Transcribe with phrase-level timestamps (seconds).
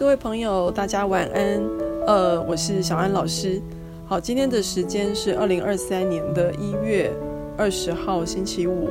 [0.00, 1.62] 各位朋友，大家晚安。
[2.06, 3.60] 呃，我是小安老师。
[4.06, 7.12] 好，今天的时间是二零二三年的一月
[7.54, 8.88] 二十号星期五。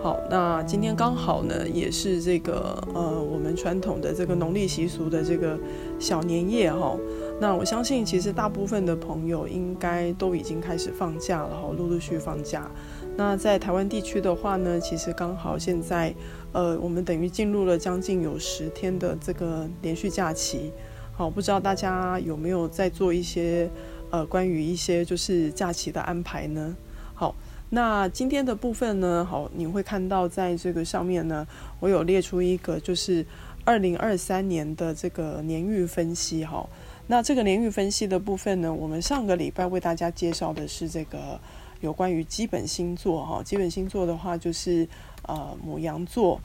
[0.00, 5.58] 好，那今天刚好呢，也是这个呃我们传统的这个农历习俗的这个
[5.98, 6.96] 小年夜哈。
[7.40, 12.70] 那我相信，其实大部分的朋友应该都已经开始放假了哈，陆陆续续放假。
[13.16, 16.14] 那在台湾地区的话呢，其实刚好现在。
[16.54, 20.70] 呃，我们等于进入了将近有十天的这个连续假期，
[21.12, 23.68] 好，不知道大家有没有在做一些
[24.10, 26.76] 呃关于一些就是假期的安排呢？
[27.12, 27.34] 好，
[27.70, 31.44] 那今天的部分呢，好，你会看到在这个上面呢，
[31.80, 33.26] 我有列出一个就是
[33.64, 36.64] 二零二三年的这个年运分析，哈，
[37.08, 41.40] 那这个年运分析的部分呢，我们上个礼拜为大家介绍的是这个
[41.84, 44.88] 有关于基本星座，哈，基本星座的话就是。
[45.26, 46.38] 呃，牡羊座、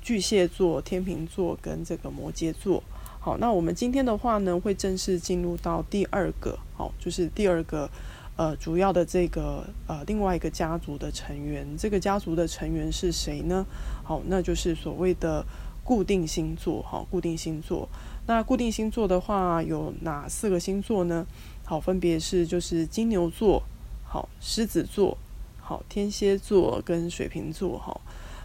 [0.00, 2.80] 巨蟹座、天秤座跟这个摩羯座。
[3.18, 7.90] 好，那我们今天的话呢，会正式进入到第二个，好，就是第二个
[8.36, 11.66] 呃主要的这个呃另外一个家族的成员。
[11.76, 13.66] 这个家族的成员是谁呢？
[14.04, 15.44] 好，那就是所谓的
[15.82, 16.80] 固定星座。
[16.80, 17.88] 好，固定星座。
[18.28, 21.26] 那固定星座的话有哪四个星座呢？
[21.64, 23.60] 好，分别是就是金牛座、
[24.12, 25.16] 好狮子座、
[25.58, 27.78] 好天蝎座跟水瓶座。
[27.78, 27.98] 哈。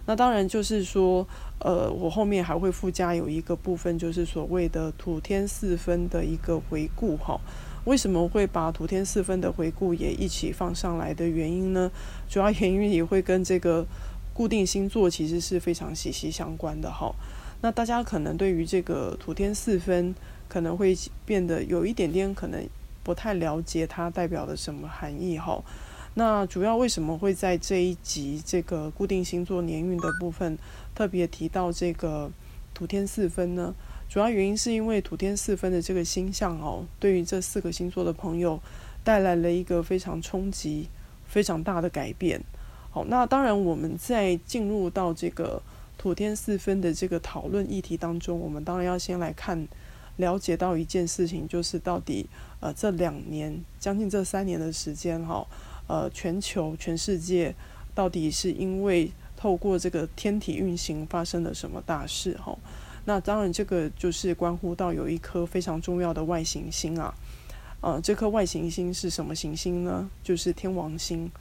[0.06, 1.28] 那当然就是说，
[1.60, 7.38] 呃，我后面还会附加有一个部分，就是所谓的土天四分的一个回顾哈。
[7.84, 11.92] 为什么会把土天四分的回顾也一起放上来的原因呢？
[12.30, 13.86] 主要原因也会跟这个
[14.34, 17.14] 固定星座其实是非常息息相关的哈。
[17.60, 20.16] 那大家可能对于这个土天四分
[20.48, 20.96] 可能会
[21.26, 22.66] 变得有一点点可能
[23.08, 25.64] 不太了解它代表的什么含义哈。
[26.16, 30.58] 那主要为什么会在这一集这个固定星座年运的部分
[30.94, 32.30] 特别提到这个
[32.74, 33.74] 土天四分呢？
[34.10, 38.60] 主要原因是因为土天四分的这个星象哦，对于这四个星座的朋友
[39.06, 40.90] 带来了一个非常冲击、
[41.26, 42.42] 非常大的改变。
[42.90, 45.62] 好，那当然我们在进入到这个
[45.98, 49.68] 土天四分的这个讨论议题当中，我们当然要先来看
[50.18, 52.28] 了解到一件事情，就是到底
[52.60, 55.48] 呃这两年将近这三年的时间哈。
[55.90, 57.56] 呃，全球、全世界
[57.96, 62.38] 到底是因为透过这个天体运行发生了什么大事？
[62.44, 62.54] 哈，
[63.06, 67.16] 那当然这个就是关乎到有一颗非常重要的外行星啊。
[67.80, 70.10] 呃，这颗外行星是什么行星呢？
[70.22, 71.32] 就是天王星。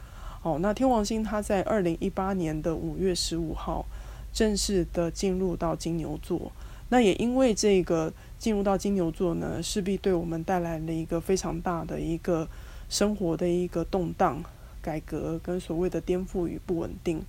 [0.44, 3.84] 哦，那天王星它在二零一八年的五月十五号
[4.32, 6.52] 正式的进入到金牛座。
[6.88, 12.48] 那也因为这个进入到金牛座呢，势必对我们带来了一个非常大的一个。
[12.88, 14.40] 生活的一个动荡、
[14.80, 17.20] 改革跟所谓的颠覆与不稳定，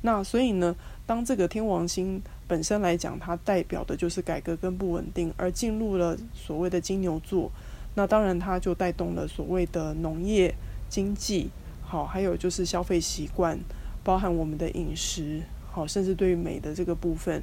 [0.00, 0.74] 那所以呢，
[1.04, 7.50] 当这个天王星本身来讲，它代表的就是改革跟不稳定，而进入了所谓的金牛座，
[7.94, 10.54] 那当然它就带动了所谓的农业、
[10.88, 11.50] 经济，
[11.82, 13.60] 好，还有就是消费习惯，
[14.02, 17.42] 包含我们的饮食，好，甚至对于美的这个部分，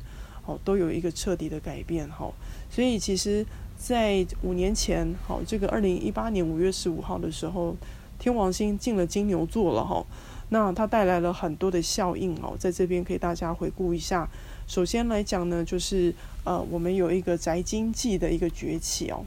[0.50, 2.34] 好，都有一个彻底的改变，好，
[2.72, 3.46] 所以其实。
[3.82, 7.74] 在五年前，好，这个二零一八年五月十五号的时候，
[8.20, 10.06] 天王星进了金牛座了哈。
[10.50, 14.28] 那它带来了很多的效应哦，在这边可以大家回顾一下。
[14.68, 19.24] 首先来讲呢，就是呃，我们有一个宅经济的一个崛起哦。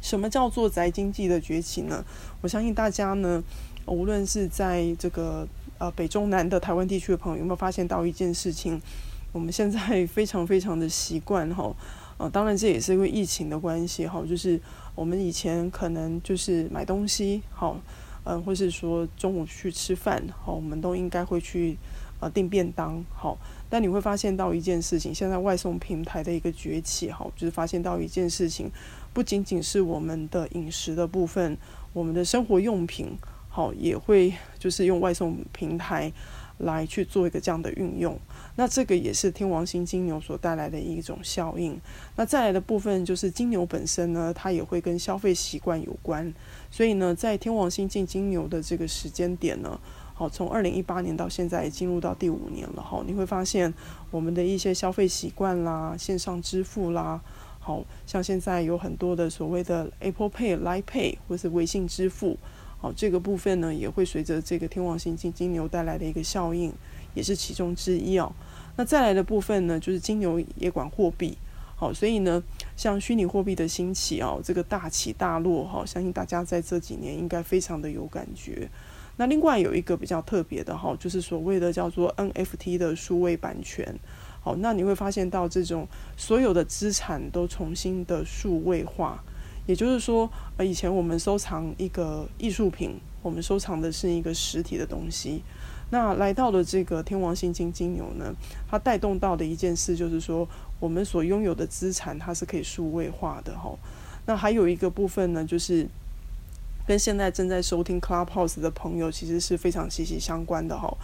[0.00, 2.04] 什么叫做宅经济的崛起呢？
[2.40, 3.40] 我相信大家呢，
[3.86, 5.46] 无论是在这个
[5.78, 8.82] 呃北中南的台湾地区的朋友，有没有发现到一件事情？
[9.38, 11.72] 我们现在非常非常的习惯哈。
[12.16, 14.60] 啊，当然这也是因为疫情的关系哈，就是
[14.96, 17.80] 我们以前可能就是买东西好，
[18.24, 21.78] 嗯，或是说中午去吃饭好，我们都应该会去
[22.18, 23.38] 呃订便当好，
[23.70, 28.68] 但你会发现到一件事情，现在外送平台的一个崛起哈，就是发现到一件事情，
[29.12, 31.56] 不仅仅是我们的饮食的部分，
[31.92, 33.16] 我们的生活用品
[33.48, 36.12] 好也会就是用外送平台
[36.58, 38.18] 来去做一个这样的运用。
[38.56, 41.80] 那这个也是天王星金牛所带来的一种效应。
[42.16, 46.32] 那再来的部分就是金牛本身呢，它也会跟消费习惯有关。
[46.70, 49.80] 所以呢，在天王星进金牛的这个时间点呢，
[50.14, 53.72] 好，从二零一八年到现在进入到第五年了哈，你会发现
[54.10, 57.20] 我们的一些消费习惯啦、线上支付啦，
[57.60, 62.36] 好像现在有很多的所谓的 Apple Pay、Line Pay 或是微信支付，
[62.80, 66.72] 好，这个部分呢也会随着这个天王星进金牛带来的一个效应，
[67.12, 68.32] 也是其中之一哦。
[68.76, 71.36] 那再来的部分呢，就是金牛也管货币，
[71.74, 72.40] 好，所以呢，
[72.76, 78.70] 像虚拟货币的兴起哦，这个大起大落哈，相信大家在这几年应该非常的有感觉。
[79.16, 83.98] 那另外有一个比较特别的哈，就是所谓的叫做 NFT 的数位版权，
[84.40, 89.24] 好，那你会发现到这种所有的资产都重新的数位化，
[89.68, 95.42] 也就是说，呃，以前我们收藏一个艺术品，我们收藏的是一个实体的东西。
[95.90, 98.34] 那来到了这个天王星金金牛呢，
[98.66, 100.48] 它带动到的一件事就是说，
[100.80, 103.76] 我们所拥有的资产它是可以数位化的哈。
[104.24, 105.86] 那还有一个部分呢，就是
[106.86, 110.96] 跟现在正在收听 Clubhouse 的朋友其实是非常息息相关的哈。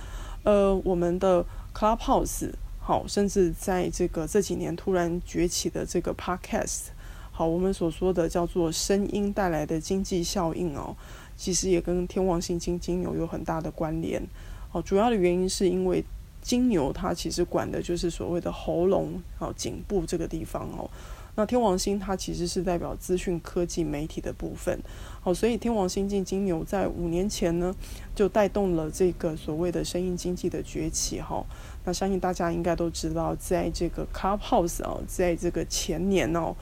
[0.42, 1.44] 呃，我们的
[1.74, 2.50] Clubhouse。
[2.86, 6.88] 好，甚至在这个这几年突然崛起的这个 Podcast，
[7.36, 10.94] 好，我们所说的叫做声音带来的经济效应哦，
[11.36, 14.22] 其实也跟天王星金金牛有很大的关联。
[14.70, 16.04] 哦，主要的原因是因为
[16.40, 20.88] 金牛它其实管的就是所谓的喉咙、好颈部这个地方哦。
[21.36, 24.78] 那天王星它其实是代表资讯科技媒体的部分，
[25.20, 27.74] 好，所以天王星进金牛在五年前呢，
[28.14, 31.44] 就带动了这个所谓的声音经济的崛起哈。
[31.84, 36.54] 那相信大家应该都知道，在这个 Clubhouse 啊，在这个前年哦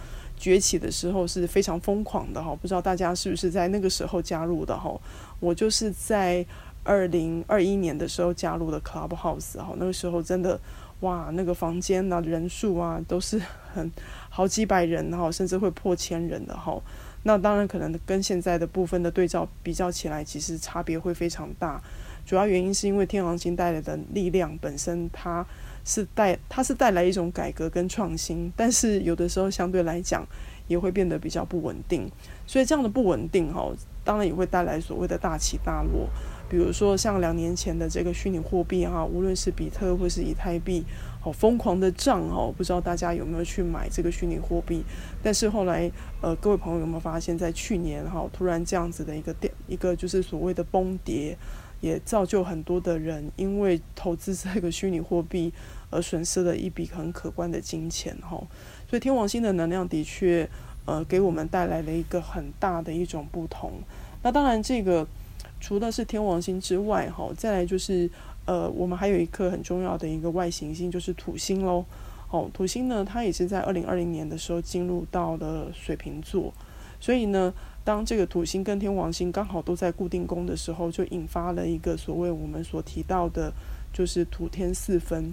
[0.43, 2.55] 崛起的时候是非常疯狂的哈。
[2.61, 5.01] 不知道大家是不是在那个时候加入的哈？
[5.39, 6.45] 我就是在
[6.83, 10.59] 二零二一年的时候加入的 Clubhouse 哈，那个时候真的。
[11.03, 13.43] 哇，那个房间呐、啊，人数啊，都是
[13.75, 13.91] 很
[14.31, 16.81] 好几百人哈，甚至会破千人的哈。
[17.25, 21.83] 那当然可能跟现在的部分的对照比较起来，其实差别会非常大。
[22.25, 25.45] 主要原因是因为天王星带来的力量本身，它
[25.85, 30.27] 是带它是带来一种改革跟创新，但是有的时候相对来讲
[30.69, 32.11] 也会变得比较不稳定。
[32.47, 33.73] 所以这样的不稳定哈，
[34.05, 36.09] 当然也会带来所谓的大起大落。
[36.49, 40.85] 比如说像两年前的这个虚拟货币哈，无论是比特或是以太币，
[41.19, 44.85] 好疯狂的涨哦，不知道大家有没有去买这个虚拟货币？
[45.23, 45.91] 但是后来
[46.21, 51.35] 呃，各位朋友有没有发现，在去年哈，突然这样子的一个跌，一个就是所谓的崩跌，
[51.83, 55.53] 也造就很多的人因为投资这个虚拟货币
[55.91, 58.43] 而损失了一笔很可观的金钱哈。
[58.89, 60.49] 所以天王星的能量的确
[60.87, 63.73] 呃，给我们带来了一个很大的一种不同。
[64.23, 65.07] 那当然这个。
[65.61, 68.11] 除了是天王星之外，哈，再来就是，
[68.47, 71.85] 呃，我们还有一颗很重要的一个外行星，就是土星喽。
[72.31, 76.53] 哦，土星呢，它也是在二零二零年的时候进入到了水瓶座，
[76.99, 83.53] 所以呢，当这个土星跟天王星刚好都在固定宫的时候，就引发了一个所谓我们所提到的，
[83.93, 85.33] 就是土天四分。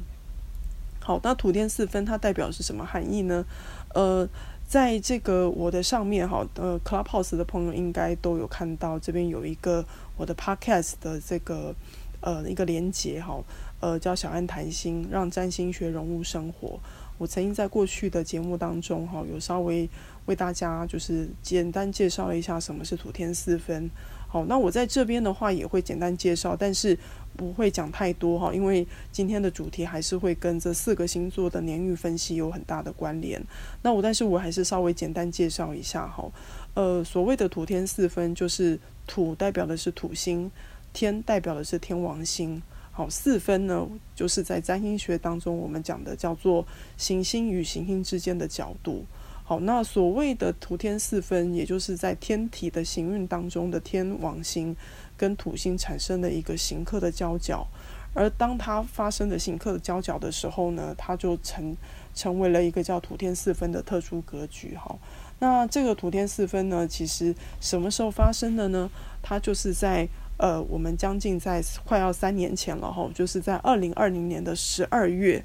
[0.99, 3.45] 好，那土天四分它代表是什么含义呢？
[3.93, 4.27] 呃。
[4.69, 9.83] 在这个我的上面哈，呃，Clubhouse 的朋友应该都有看到，这边有一个
[10.15, 11.73] 我的 Podcast 的这个
[12.21, 13.41] 呃一个连结哈，
[13.79, 16.79] 呃，叫小安谈心，让占星学融入生活。
[17.17, 19.89] 我曾经在过去的节目当中哈，有稍微
[20.29, 23.89] 为大家就是简单介绍了一下什么是土天四分。
[24.27, 26.95] 好，那我在这边的话也会简单介绍，但是
[27.35, 33.41] 不会讲太多哈，因为今天的主题还是会跟这四个星座的年运分析有很大的关联。
[33.81, 36.31] 那我但是我还是稍微简单介绍一下哈。
[36.75, 40.51] 呃，所谓的土天四分，就是土代表的是土星，
[40.93, 42.61] 天代表的是天王星。
[42.91, 46.63] 好，四分呢，就是在占星学当中我们讲的叫做
[46.97, 49.03] 行星与行星之间的角度。
[49.49, 54.75] 好，那所谓的土天四分，也就是在天体的行运当中的天王星
[55.18, 57.65] 跟土星产生的一个行克的交角，
[58.13, 61.75] 而当它发生的行克的交角的时候呢，它就成
[62.13, 64.75] 成为了一个叫土天四分的特殊格局。
[64.75, 64.95] 哈，
[65.39, 68.87] 那这个土天四分呢，其实什么时候发生的呢？
[69.23, 75.44] 它就是在呃，我们将近在快要三年前了哈，就是在二零二零年的十二月，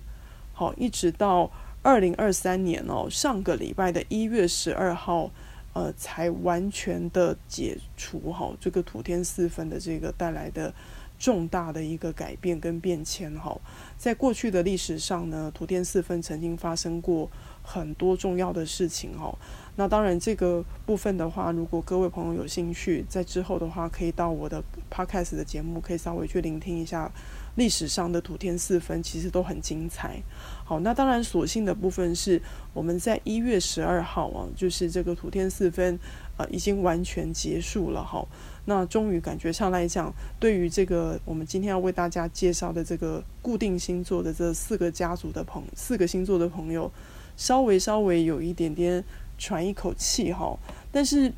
[0.52, 1.50] 好，一直到。
[1.84, 5.30] 二零二三年哦，上个礼拜的一月十二号，
[5.74, 10.72] 呃，才完全的解除哈这个土天四分的这个带来的
[11.18, 13.54] 重大的一个改变跟变迁哈。
[13.98, 17.30] 在过去的历史上呢，土天四分曾经发生过
[17.62, 19.36] 很多重要的事情哈。
[19.76, 27.12] 那当然这个部分的话，如果各位朋友有兴趣，在之后的话，可以到我的 Podcast 的节目，可以稍微去聆听一下。
[27.56, 30.20] 历史上的土天四分其实都很精彩。
[30.64, 32.40] 好，那当然所幸的部分是
[32.72, 35.98] 我们在一月十二号啊，就是这个土天四分
[36.36, 38.26] 呃已经完全结束了哈。
[38.64, 46.90] 那终于感觉上来讲，对于这个我们今天要为大家介绍的这个固定星座的这四个家族的朋四个星座的朋友，
[47.36, 49.04] 稍微稍微有一点点
[49.36, 50.58] 喘一口气哈。
[50.90, 51.30] 但是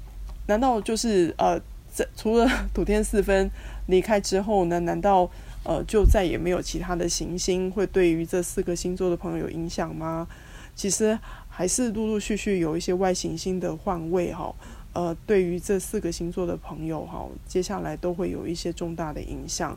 [0.46, 1.60] 难道就是呃，
[1.92, 3.50] 在除了土天四分
[3.86, 4.78] 离开之后呢？
[4.78, 5.28] 难道？
[5.66, 10.28] 呃，就再也没有其他的行星会对于这四个星座的朋友有影响吗？
[10.76, 11.18] 其实
[11.48, 14.54] 还是陆陆续续有一些外行星的换位哈，
[14.92, 19.76] 呃，对于这四个星座的朋友哈，接下来都会有一些重大的影响。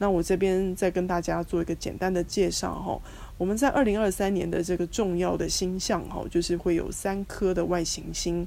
[0.00, 3.00] 那我这边再跟大家做一个简单的介绍哈。
[3.36, 8.44] 我们在二零二三年的这个重要的星象哈，就是会有三颗的外行星，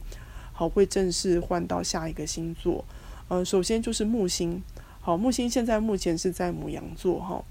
[0.51, 2.83] 好，会正式换到下一个星座。
[3.27, 4.61] 呃，首先就是木星，
[5.03, 7.43] 好，木星现在目前是在母羊座哈，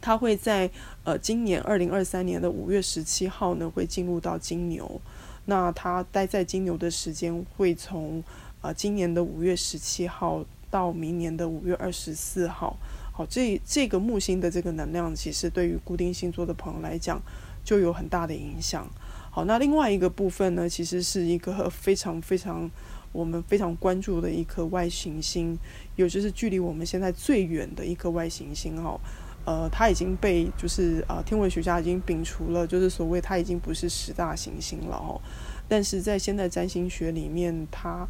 [0.00, 0.68] 它会在
[1.04, 5.00] 呃今年二零二三年的五月十七号呢，会进入到金牛。
[5.46, 8.20] 那它待在金牛的时间会从
[8.62, 12.76] 呃今年的五月十七号到明年的五月二十四号。
[13.12, 17.22] 好，这这个木星的这个能量，其实对于固定星座的朋友来讲，
[17.62, 18.84] 就有很大的影响。
[19.30, 22.68] 好，那另外一个部分呢，其实是一个非 常非常。
[23.12, 25.58] 我们非常关注的一颗外行星，
[25.96, 29.00] 也就是距离我们现在最远的一颗外行星哈，
[29.44, 35.20] 呃，它已经被就是、呃，天文学家已经摒除了，就是所谓它已经不是十大行星了哈。
[35.68, 38.06] 但是在现代占星学里面，它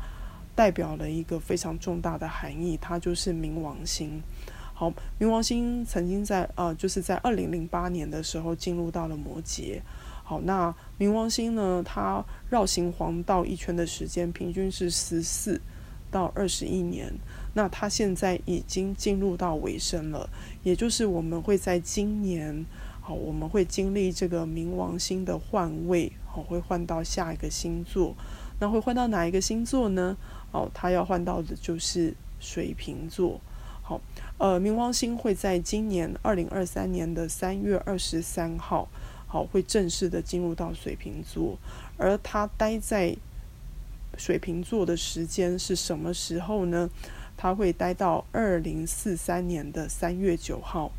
[0.54, 4.22] 代表了一个非常重大的含义，它就是冥王星。
[4.74, 9.80] 好，冥王星曾经在呃，就是在二零零八年的时候进入到了摩羯。
[10.30, 11.82] 好，那冥王星呢？
[11.84, 15.60] 它绕行黄道一圈的时间平均是十四
[16.08, 17.12] 到二十一年。
[17.52, 20.30] 那它现在已经进入到尾声了，
[20.62, 22.64] 也就是我们会在今年，
[23.00, 28.14] 好，我们会经历这个冥王星的换位，好，会换到下一个星座。
[28.60, 30.16] 那会换到哪一个星座呢？
[30.52, 33.40] 哦，它要换到的就是水瓶座。
[33.82, 34.00] 好，
[34.38, 38.88] 呃，冥王星会在今年二零二三年的三月二十三号。
[39.32, 41.56] 好，会正式的进入到水瓶座，
[41.96, 43.16] 而他待在
[44.18, 46.90] 水瓶座的时间是什么时候呢？
[47.36, 50.90] 他会待到二零四三年的三月九号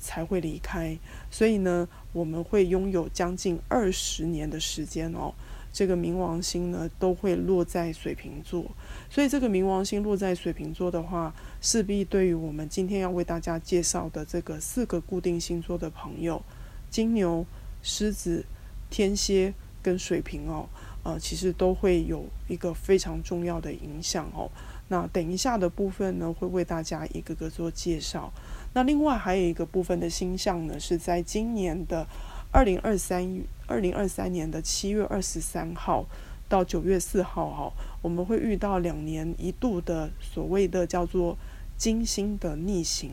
[0.00, 0.98] 才会离开，
[1.30, 5.32] 所以呢，我们会拥有将近二十年的时间哦。
[5.72, 8.64] 这个冥王星呢，都会落在水瓶座，
[9.08, 16.42] 所以这个冥王星落在水瓶座的话，势必对于我们今天要为大家介绍的这个四个固定星座的朋友，
[16.90, 17.46] 金牛。
[17.86, 18.44] 狮子、
[18.90, 20.68] 天蝎跟水瓶哦，
[21.04, 24.50] 呃，其实都会有一个非常重要的影响哦。
[24.88, 28.32] 那等一下的部分呢，会为大家一个个做介绍。
[28.74, 32.04] 那另外还有一个部分的星象呢，是在今年的
[32.50, 36.04] 二零二三二零二三年的七月二十三号
[36.48, 41.38] 到九月四号哈，我们会遇到两年一度的所谓的叫做
[41.76, 43.10] 金星的逆行，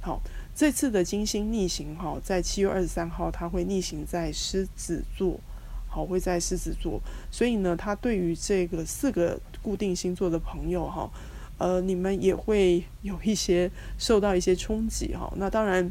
[0.00, 0.22] 好。
[0.54, 5.40] 这次的金星逆行哈，在七月二十三号，它会逆行在狮子座，
[5.88, 11.10] 好，会在狮子座，所以呢，它对于这个四个固定星座的朋友哈，
[11.58, 13.68] 呃，你们也会有一些
[13.98, 15.32] 受到一些冲击哈。
[15.36, 15.90] 那当然，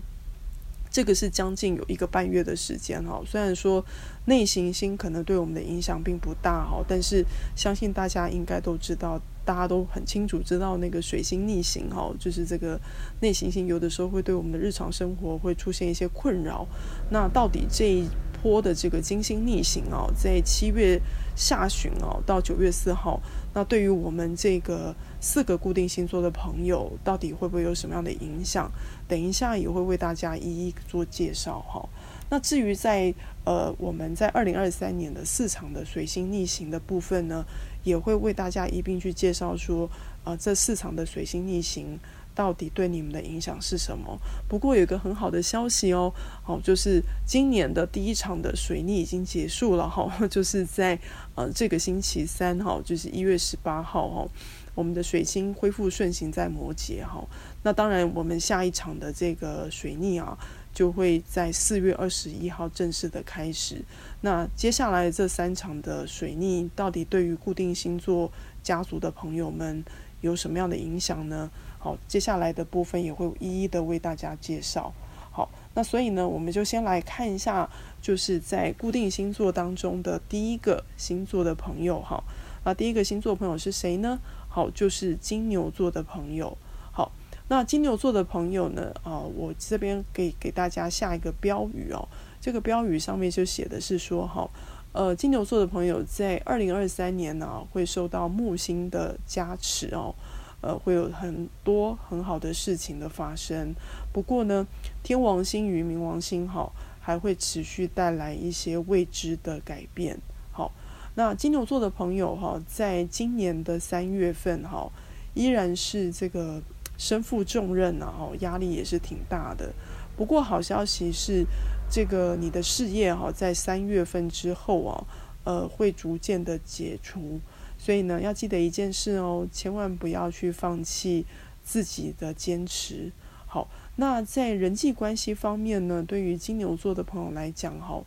[0.89, 3.21] 这个是将近有一个半月的时间哈。
[3.25, 3.85] 虽然说
[4.25, 9.21] 内行星可能对我们的影响并不大哈，但是相信大家应该都知道。
[9.45, 12.79] 大家都很清楚知道那个水星逆行哈，就是这个
[13.19, 16.65] 内行星有的时候会对我们的日常生活会出现一些困扰。
[17.09, 18.07] 那到底这一
[18.41, 20.99] 波的这个金星逆行哦，在七月
[21.35, 23.21] 下旬哦到九月四号，
[23.53, 28.69] 那对于我们这个四个固定星座的朋友，到底会不会有什么样的影响？
[29.07, 31.87] 等一下也会为大家一一做介绍哈。
[32.29, 33.13] 那至于在
[33.45, 37.45] 呃我们在二零二三年的四场的水星逆行的部分呢，
[37.83, 39.89] 也会为大家一并去介绍说，
[40.23, 41.99] 呃，这四场的水星逆行
[42.33, 44.17] 到底对你们的影响是什么？
[44.47, 46.13] 不过有一个很好的消息哦，
[46.45, 50.97] 哦，就是今年的第一场的水逆已经结束了哈， 就是在
[51.35, 54.27] 呃这个星期三哈，就是一月十八号哈，
[54.73, 57.23] 我们的水星恢复顺行在摩羯哈。
[57.63, 60.37] 那当然，我们下一场的这个水逆啊。
[60.73, 63.85] 就会在四月二十一号正式的开始。
[64.25, 68.31] 那接下来这三场的水逆，到底对于固定星座
[68.63, 69.83] 家族的朋友们
[70.21, 71.51] 有什么样的影响呢？
[71.77, 74.93] 好，接下来的部分也会一一的为大家介绍。
[75.29, 77.69] 好，那所以呢，我们就先来看一下，
[78.01, 82.23] 就是在固定星座当中的第一个星座的朋友哈。
[82.63, 84.17] 那第一个星座朋友是谁呢？
[84.47, 86.57] 好，就是金牛座的朋友。
[86.93, 87.11] 好
[87.49, 88.93] 那金牛座的朋友呢？
[89.03, 92.07] 啊，我这边给给大家下一个标语哦。
[92.43, 94.49] 这个标语上面就写的是说，哈，
[94.91, 100.13] 呃，金牛座的朋友在二零二三年呢，会受到木星的加持哦，
[100.59, 103.73] 呃，会有很多很好的事情的发生。
[104.11, 104.67] 不过呢，
[105.01, 106.69] 天王星与冥王星哈，
[106.99, 110.19] 还会持续带来一些未知的改变。
[110.51, 110.73] 好，
[111.15, 114.91] 那金牛座的朋友哈，在今年的三月份哈，
[115.33, 116.61] 依然是这个。
[116.95, 119.73] 身负重任啊，哦，压力也是挺大的。
[120.15, 121.43] 不过好消息是，
[121.89, 125.05] 这个你的事业哈，在三月份之后啊，
[125.43, 127.39] 呃，会逐渐的解除。
[127.77, 131.25] 所以呢，要记得一件事哦，千万不要去放弃
[131.63, 133.11] 自己的坚持。
[133.45, 138.01] 好，那在人际关系方面呢，对于金牛座的朋友来讲，哈，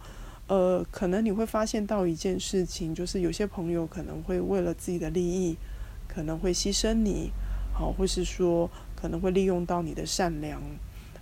[0.47, 5.57] 呃，可能你会发现到一件事情，就是有些朋友可能会为了自己的利益，
[6.09, 7.31] 可能会牺牲你，
[7.75, 10.61] 好，或是说可能会利用到你的善良，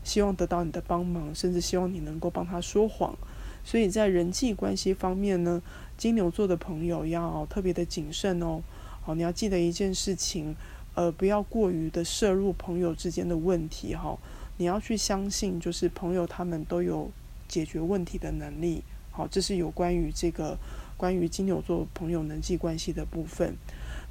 [0.05, 3.17] 希望得到你的帮忙，甚至希望你能够帮他说谎。
[3.65, 5.61] 所以在人际关系方面呢，
[5.97, 8.63] 金牛座的朋友要特别的谨慎哦。
[9.03, 10.55] 好，你要记得一件事情，
[10.95, 14.17] 呃，不要过于的涉入朋友之间的问题哈。
[14.59, 17.11] 你要去相信，就是朋友他们都有
[17.49, 18.85] 解决问题的能力。
[19.11, 20.59] 好，这是有关于这个
[20.97, 23.57] 关于金牛座朋友人际关系的部分。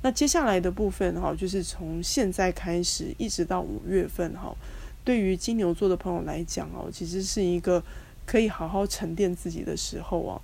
[0.01, 4.55] 那接下来的部分哈，就是从现在开始一直到五月份哈，
[5.03, 7.83] 对于金牛座的朋友来讲哦，其实是一个
[8.25, 10.41] 可以好好沉淀自己的时候啊。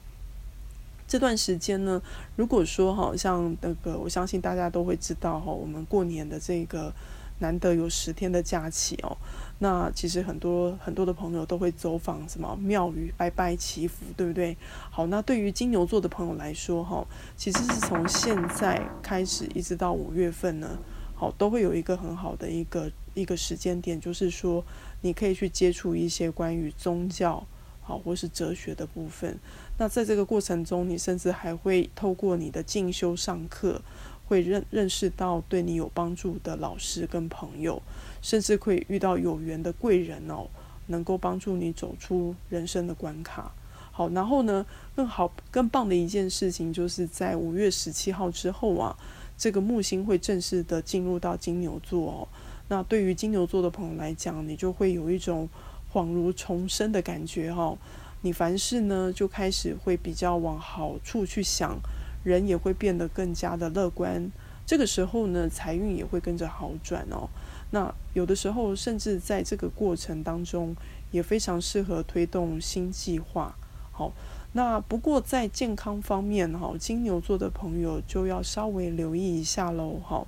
[1.08, 2.02] 这段时间呢，
[2.36, 6.94] 如果说哈，像那个，我相信大家都会知道哈，我们过年的这个。
[7.42, 9.16] 难得有十天的假期哦，
[9.60, 14.58] 那其实很多很多的朋友都会走访什么庙宇拜拜祈福，对不对？
[14.92, 20.78] 好，那对于金牛座的朋友来说，哈，其实是从现在开始一直到五月份呢，
[21.16, 24.64] 好，都会有一个很好的一个一个时间点，就是说
[25.02, 27.46] 你可以去接触一些关于宗教，
[27.82, 29.38] 好，或是哲学的部分。
[29.78, 33.82] 那在这个过程中，你甚至还会透过你的进修上课。
[34.30, 37.82] 会认认识到对你有帮助的老师跟朋友，
[38.22, 40.46] 甚至会遇到有缘的贵人哦，
[40.86, 43.52] 能够帮助你走出人生的关卡。
[43.92, 44.64] 好，然后呢，
[44.96, 48.96] 更好更棒的一件事情，就是在五月十七号之后啊，
[49.36, 52.28] 这个木星会正式的进入到金牛座哦。
[52.70, 55.50] 那对于金牛座的朋友来讲，你就会有一种
[55.92, 57.78] 恍如重生的感觉哈、
[58.22, 61.78] 你凡事呢，就开始会比较往好处去想。
[62.22, 64.30] 人也会变得更加的乐观，
[64.66, 67.30] 这个时候呢，财运也会跟着好转哦。
[67.72, 70.76] 那有的时候，甚至在这个过程当中，
[71.12, 73.56] 也非常适合推动新计划。
[73.94, 74.12] 好，
[74.52, 80.02] 那不过在健康方面，哈，金牛座的朋友就要稍微留意一下喽。
[80.04, 80.28] 哈，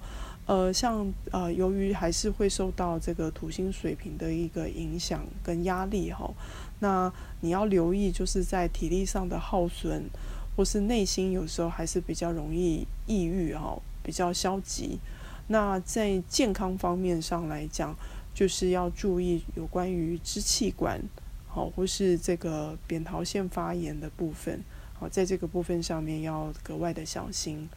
[0.51, 6.29] 呃，像呃，由于还是会受到这个土星水平的一个影响跟压力，哈，
[6.79, 7.09] 那
[7.39, 10.03] 你要留意，就是在体力上的耗损。
[10.53, 14.99] 或是内心有时候还是比较容易抑郁哈，比较消极。
[15.47, 17.95] 那在健康方面上来讲，
[18.33, 21.01] 就是要注意有关于支气管
[21.47, 24.61] 好，或是这个扁桃腺发炎的部分
[24.99, 27.69] 好，在这个部分上面要格外的小心。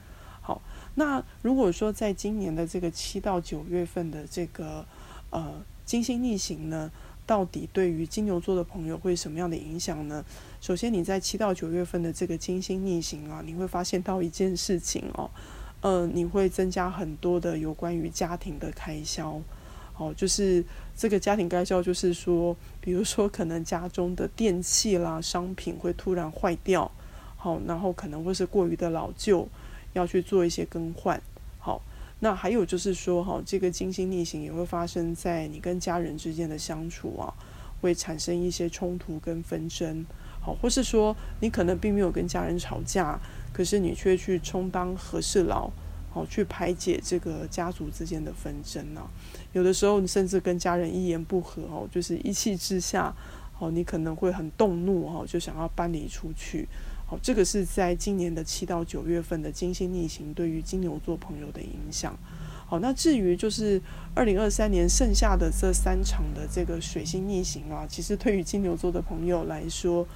[0.47, 0.61] 好，
[0.97, 4.85] 那如果说在今年的这个七到九月份的这个
[5.31, 5.55] 呃
[5.87, 6.93] 金星逆行呢，
[7.25, 10.23] 到底对于金牛座的朋友会什么样的影响呢？
[10.61, 15.31] 首先，你在七到九月份的这个金星逆行啊，你会发现到一件事情哦，
[15.81, 19.41] 呃，你会增加很多的有关于家庭的开销，
[19.97, 20.63] 哦，就是
[20.95, 26.91] 这个家庭开销，就是说，比如说可能家中的电器啦、商品会突然坏掉，
[27.39, 29.49] 好，然后可能会是过于的老旧，
[29.95, 31.21] 要去做一些更换，
[31.59, 31.81] 好。
[32.21, 37.35] 那还有就是说，哈，这个金星逆行也会发生在你跟家人之间的相处啊，
[37.83, 40.07] 会产生一些冲突跟纷争，
[40.41, 43.21] 好，或是说你可能并没有跟家人吵架，
[43.53, 45.71] 可是你却去充当和事佬，
[46.11, 49.03] 好，去排解这个家族之间的纷争呢。
[49.53, 53.15] 有的时候你甚至跟家人一言不合哦，就是一气之下，
[53.59, 56.67] 哦，你可能会很动怒哦，就想要搬离出去。
[57.07, 62.17] 好，这个是在今年的七到九月份的金星逆行对于金牛座朋友的影响。
[62.67, 63.81] 好，那至于就是
[64.15, 70.09] 二零二三年剩下的这三场的这个水星逆行啊，其实对于金牛座的朋友来说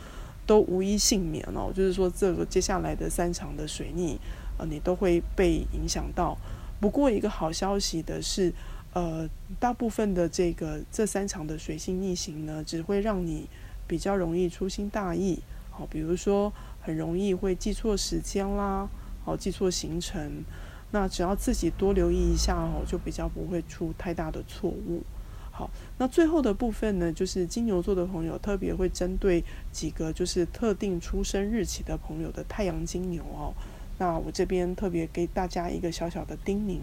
[0.47, 1.71] 都无一幸免哦。
[1.75, 4.19] 就是说，这个接下来的三场的水逆，
[4.57, 6.39] 呃，你都会被影响到。
[6.81, 8.51] 不过一个好消息的是，
[8.95, 9.29] 呃，
[9.61, 13.47] 大部分的这个这三场的水星逆行呢，只会让你
[13.87, 15.39] 比较容易粗心大意。
[15.71, 16.51] 好，比如说。
[16.89, 18.89] 很容易会记错时间啦，
[19.23, 20.43] 好，记错行程。
[20.91, 25.03] 那只要自己多留意一下哦，就比较不会出太大的错误。
[25.51, 33.53] 好，那最后的部分呢，就是金牛座的朋友特别会针对几个就是特定出生日期的朋友的太阳金牛哦。
[33.99, 36.79] 那我这边特别给大家一个小小的叮咛。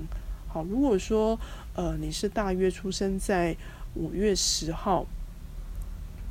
[0.48, 1.40] 好，如果说
[1.74, 3.58] 呃你是大约出生在
[3.96, 5.08] 五月十号。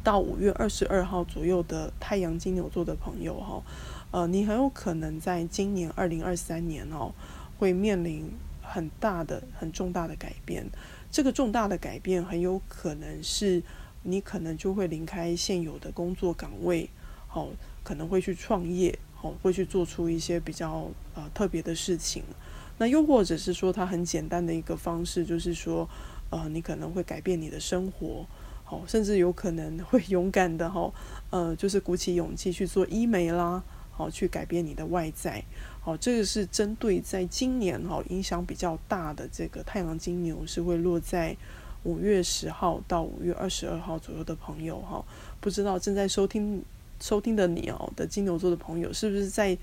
[0.04, 3.62] 到五月二十二号左右的太阳金牛座的朋友哈，
[4.10, 7.12] 呃，你很有可能在今年二零二三年哦，
[7.58, 10.66] 会面临很大的、很重大的改变。
[11.10, 13.62] 这个重大的改变很有可能是
[14.02, 16.90] 你可能就会离开现有的工作岗位，
[17.26, 17.48] 好，
[17.82, 22.22] 可能会去创业，好，会去做出一些比较呃特别的事情。
[22.76, 25.88] 那又或者是说，它很简单的一个方式，就是说，
[26.28, 28.26] 呃，你可能会改变你的生活。
[28.64, 30.90] 好，甚至有可能会 勇敢的哈，
[31.30, 35.44] 呃，就是鼓起勇气去做医美啦，好，去改变你的外在，
[35.80, 41.36] 好，这个是针对在今年哈影响比较大的这个太阳金牛是会落在
[41.82, 45.04] 五月十号到五月二十二号左右的朋友哈，
[45.40, 46.64] 不知道正在收听
[47.00, 49.56] 收听的你哦的金牛座的朋友是不是在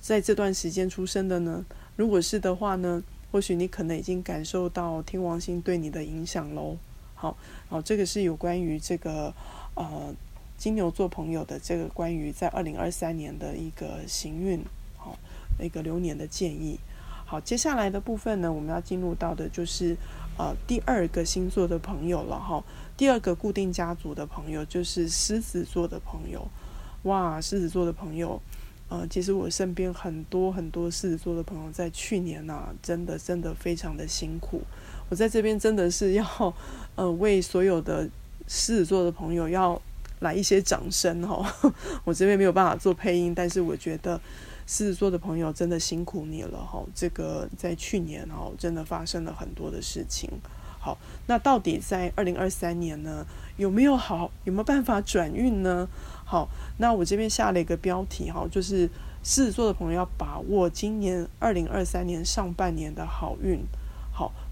[0.00, 1.64] 在这段时间出生的呢？
[1.96, 6.76] 如果是的话呢，或许你可能已经感受到天王星对你的影响喽。
[7.16, 7.36] 好，
[7.68, 9.34] 好，这个是有关于这个
[9.74, 10.14] 呃
[10.56, 14.62] 金牛座朋友的这个关于在二零二三年的一个行运，
[14.96, 15.18] 好，
[15.58, 16.78] 一个流年的建议。
[17.24, 19.96] 好，接下来的部分呢，我们要进入到的就是
[20.38, 22.62] 呃第二个星座的朋友了哈。
[22.96, 26.46] 第二个固定家族的朋友就是狮子座的朋友。
[27.02, 28.40] 哇，狮子座的朋友。
[28.88, 34.62] 呃，其实我身边很多很多狮子座的朋友，在去年呐、啊，真的真的非常的辛苦。
[35.08, 36.54] 我在这边真的是要，
[36.96, 38.08] 呃，为所有的
[38.48, 39.80] 狮子座的朋友要
[40.20, 41.72] 来一些掌声哈。
[42.04, 44.20] 我这边没有办法做配音，但是我觉得
[44.66, 46.82] 狮子座的朋友真的辛苦你了哈。
[46.94, 50.28] 这个在去年哈，真的发生了很多的事情。
[50.80, 53.24] 好，那到底在二零二三年呢，
[53.56, 55.88] 有没有好，有没有办法转运呢？
[56.24, 58.88] 好，那我这边下了一个标题哈，就是
[59.22, 63.60] 狮子座的朋友要把握今年二零二三年上半年的好运。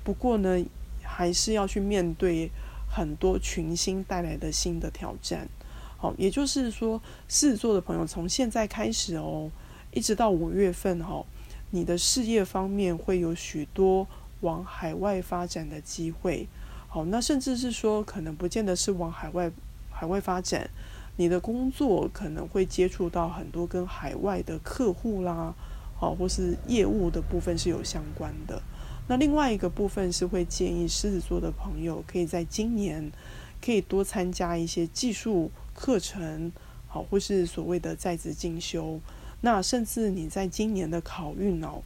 [0.05, 0.65] 不过呢，
[1.03, 2.51] 还是要去面对
[2.89, 5.49] 很多群星带来的新的挑战。
[5.97, 9.51] 好，也就是说，狮子座的朋友从现在开始哦，
[9.91, 11.25] 一直到五月份哈，
[11.71, 14.07] 你的事业方面会有许多
[14.43, 16.47] 往海外发展的机会。
[16.87, 19.51] 好，那甚至是说，可能不见得是往海外
[19.91, 20.69] 海外发展。
[21.17, 25.55] 你的工作可能会接触到很多跟海外的客户啦，
[25.97, 28.61] 好，或是业务的部分是有相关的。
[29.07, 33.13] 那另外一个部分是会建议狮子座的朋友可以在今年
[33.61, 36.51] 可以多参加一些技术课程，
[36.89, 39.01] 好，或是所谓的在职进修。
[39.43, 41.83] 那甚至你在今年的考运哦，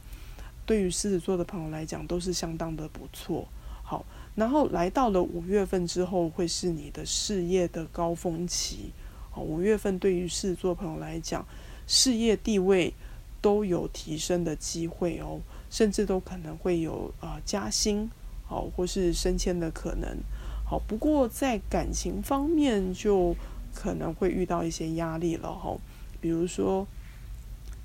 [0.65, 3.47] 对于狮子座的朋友来讲都是相当的不错。
[3.83, 4.05] 好，
[4.35, 8.91] 然后来到了五月份之后，会是你的事业的高峰期。
[9.35, 11.45] 五月份对于狮子座朋友来讲，
[11.87, 12.93] 事业地位
[13.41, 18.09] 都有提升的机会哦，甚至都可能会有、呃、加薪，
[18.45, 20.17] 好或是升迁的可能。
[20.65, 23.35] 好，不过在感情方面就
[23.73, 25.77] 可能会遇到一些压力了哈，
[26.19, 26.85] 比如说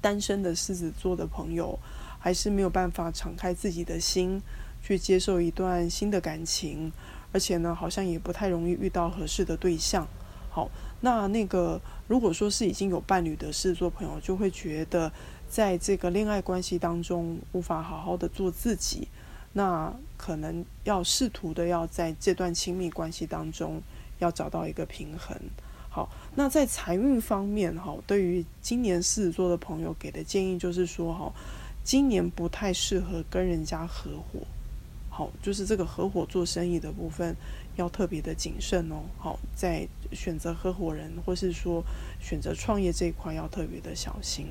[0.00, 1.78] 单身的狮子座的朋友，
[2.18, 4.40] 还是没有办法敞开自己的心
[4.82, 6.92] 去接受一段新的感情，
[7.32, 10.06] 而且呢，好像也不太容易遇到合适的对象。
[10.50, 10.70] 好。
[11.00, 15.12] 那那个，如果说是已经有伴侣的狮子座朋友，就会觉得
[15.54, 19.06] 在这个恋爱关系当中无法好好的做自己，
[19.52, 23.80] 那可能要试图的要在这段亲密关系当中
[24.18, 25.40] 要找到一个平衡。
[25.88, 31.32] 好，那在财运方面，哈，对于今年狮子座的朋友给的建议就是说，哈，
[31.84, 34.40] 今年不太适合跟人家合伙。
[35.08, 37.36] 好，就是这个合伙做生意的部分。
[37.76, 41.80] 要特别的谨慎哦，好，在选择合伙人或是说
[42.20, 44.48] 选择创业这一块要特别的小心。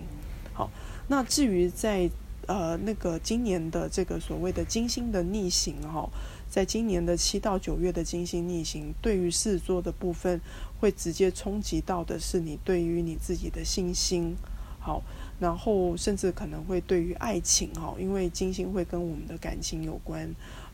[0.53, 0.69] 好，
[1.07, 2.09] 那至于在
[2.45, 6.09] 呃那个今年的这个所谓的金星的逆行哈，
[6.49, 10.39] 在今年的七到九月的金星逆行，对于狮子座的部分
[10.79, 14.35] 会直接冲击到的是你对于你自己的信心。
[14.79, 15.01] 好，
[15.39, 20.29] 然后甚至可能会对于爱情哈，因为金星会跟我们的感情有关。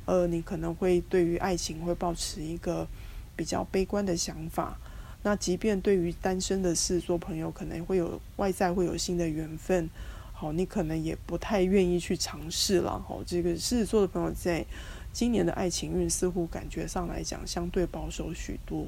[0.06, 2.88] 呃，你可能会对于爱情会抱持一个
[3.36, 4.80] 比较悲观的想法。
[5.30, 9.88] 那即便对于单身的狮子座朋友，可能会有外在会有新的缘分，
[10.34, 13.00] 好，你可能也不太愿意去尝试了。
[13.08, 14.65] 好，这个狮子座的朋友在
[15.13, 18.88] 今年的爱情运似乎感觉上来讲相对保守许多。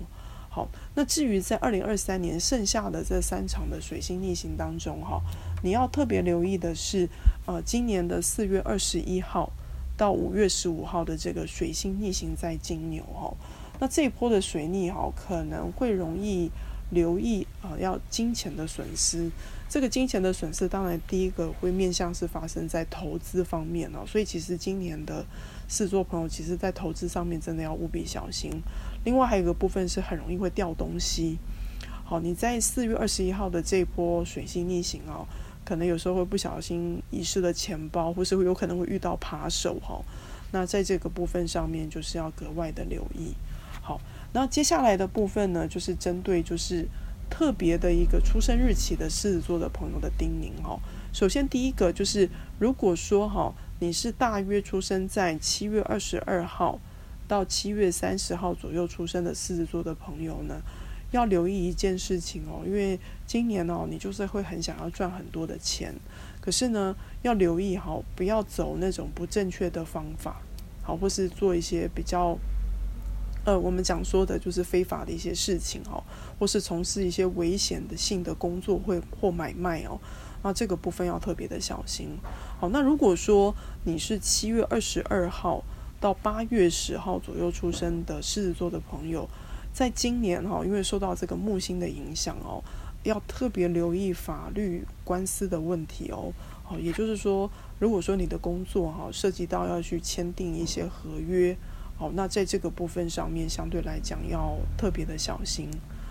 [0.50, 5.22] 好，那至于在二零二三年剩下的这三场的水星逆行当中，哈，
[5.62, 7.08] 你要特别留意的是，
[7.46, 9.54] 呃，今年的四月二十一号。
[9.98, 13.32] 到五月十五号的这个水星逆行在金牛哈，
[13.82, 16.52] 那这一波的水逆哈可能会容易
[16.92, 19.32] 留意啊，要金钱的损失。
[19.68, 25.26] 这个金钱的损失，当然第一个会面向是发生在投资方面哦，所以其实今年的
[25.68, 28.52] 狮子座朋友，其实在投资上面真的要务必小心。
[29.04, 31.40] 另外还有一个部分是很容易会掉东西。
[32.04, 35.26] 好，你在四月二十一号的这波水星逆行哦。
[35.64, 40.02] 可能有时候会不小心遗失了钱包，或是会有可能会遇到扒手哈。
[40.52, 43.34] 那在这个部分上面，就是要格外的留意。
[43.92, 44.00] 好，
[44.32, 46.88] 那接下来的部分呢，就是针对就是
[47.30, 50.80] 特别的一个出生日期的狮子座的朋友的叮咛哈。
[51.12, 56.80] 首先第一个就是，如果说哈你是大约出生在七月二十二号
[57.28, 60.62] 到七月三十号左右出生的狮子座的朋友呢，
[61.12, 65.94] 要留意一件事情哦，因为今年哦，你就是会很想要赚很多的钱，
[66.40, 70.42] 可是呢，要留意好，不要走那种不正确的方法，
[70.82, 72.38] 好，或是做一些比较，
[73.44, 76.04] 呃，我们讲说的就是非法的一些事情哦，
[76.38, 80.00] 或是从事一些危险的性的工作会或买卖哦，
[80.44, 82.10] 那这个部分要特别的小心。
[82.60, 85.64] 好，那如果说你是七月二十二号
[86.00, 89.28] 到八月十号左右出生的狮子座的朋友。
[89.74, 92.62] 在今年哈，因为受到这个木星的影响哦，
[93.04, 96.34] 要特别留意法律官司的问题哦。
[96.62, 97.50] 好，也就是说，
[97.80, 101.56] 如果说你的工作哈涉及到要去签订一些合约，
[102.02, 105.70] 好，那在这个部分上面相对来讲要特别的小心。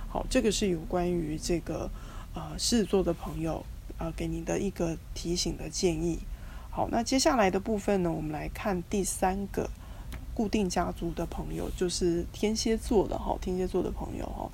[0.08, 1.90] 好，这个是有关于这个
[2.32, 3.66] 呃狮子座的朋友
[3.98, 6.20] 呃给你的一个提醒的建议。
[6.70, 9.68] 好，那接下来的部分呢，我们来看第三个。
[10.32, 14.50] 固定家族的朋友就是天蝎座的哈，天蝎座的朋友哈，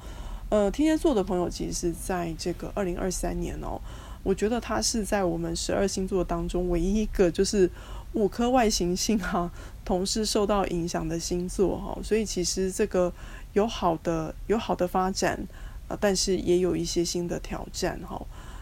[0.49, 3.79] 呃，天蝎座的朋友其实是在这个二零二三年哦，
[4.25, 7.71] 我觉得他是在我们十二星座当中唯一一个就是
[8.15, 9.49] 五颗外行星哈
[9.87, 13.11] 同时受到影响的星座哈，所以其实这个
[13.55, 15.41] 有好的有好的发展
[15.89, 18.21] 啊，但是也有一些新的挑战哈。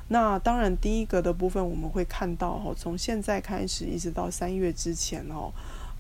[0.08, 5.50] 那当然第一个的部分我们会看到哈，从现在开始一直到三月之前哦。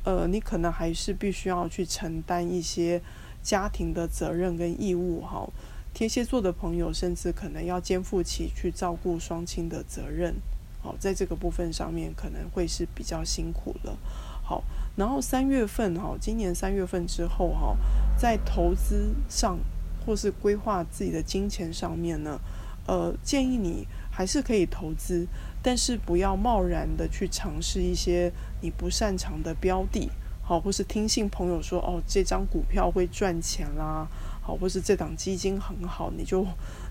[0.04, 3.00] 呃，你可能还是必须要去承担一些
[3.42, 5.48] 家庭的责任跟义务哈。
[5.94, 10.34] 天蝎座的朋友甚至可能要肩负起去照顾双亲的责任，
[10.82, 13.96] 好，在这个部分上面可能会是比较辛苦了。
[14.42, 14.62] 好，
[14.96, 17.76] 然后三月份哈，今年三月份之后哈，
[18.16, 19.58] 在投资上
[20.04, 22.38] 或是规划自己的金钱上面呢，
[22.86, 25.26] 呃，建议你还是可以投资。
[25.66, 28.30] 但是不要贸然的去尝试一些
[28.60, 30.10] 你不擅长的标的，
[30.42, 34.06] 好，或是听信朋友说哦，这张股票会赚钱啦，
[34.42, 36.46] 好，或是这档基金很好，你就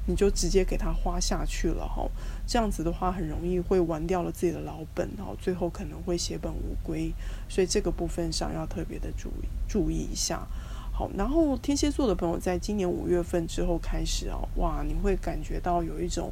[0.06, 2.10] 你就直接给它花下去了哈，
[2.46, 7.13] 这样子的话很容易会玩掉了自己的老本，然后，最后可能会血本无归，
[7.48, 10.48] 所以这个部分上要特别的注意注意一下，
[10.92, 16.32] 好，然后天蝎座的朋友在今年五月份之后开始哦，哇，你会感觉到有一种。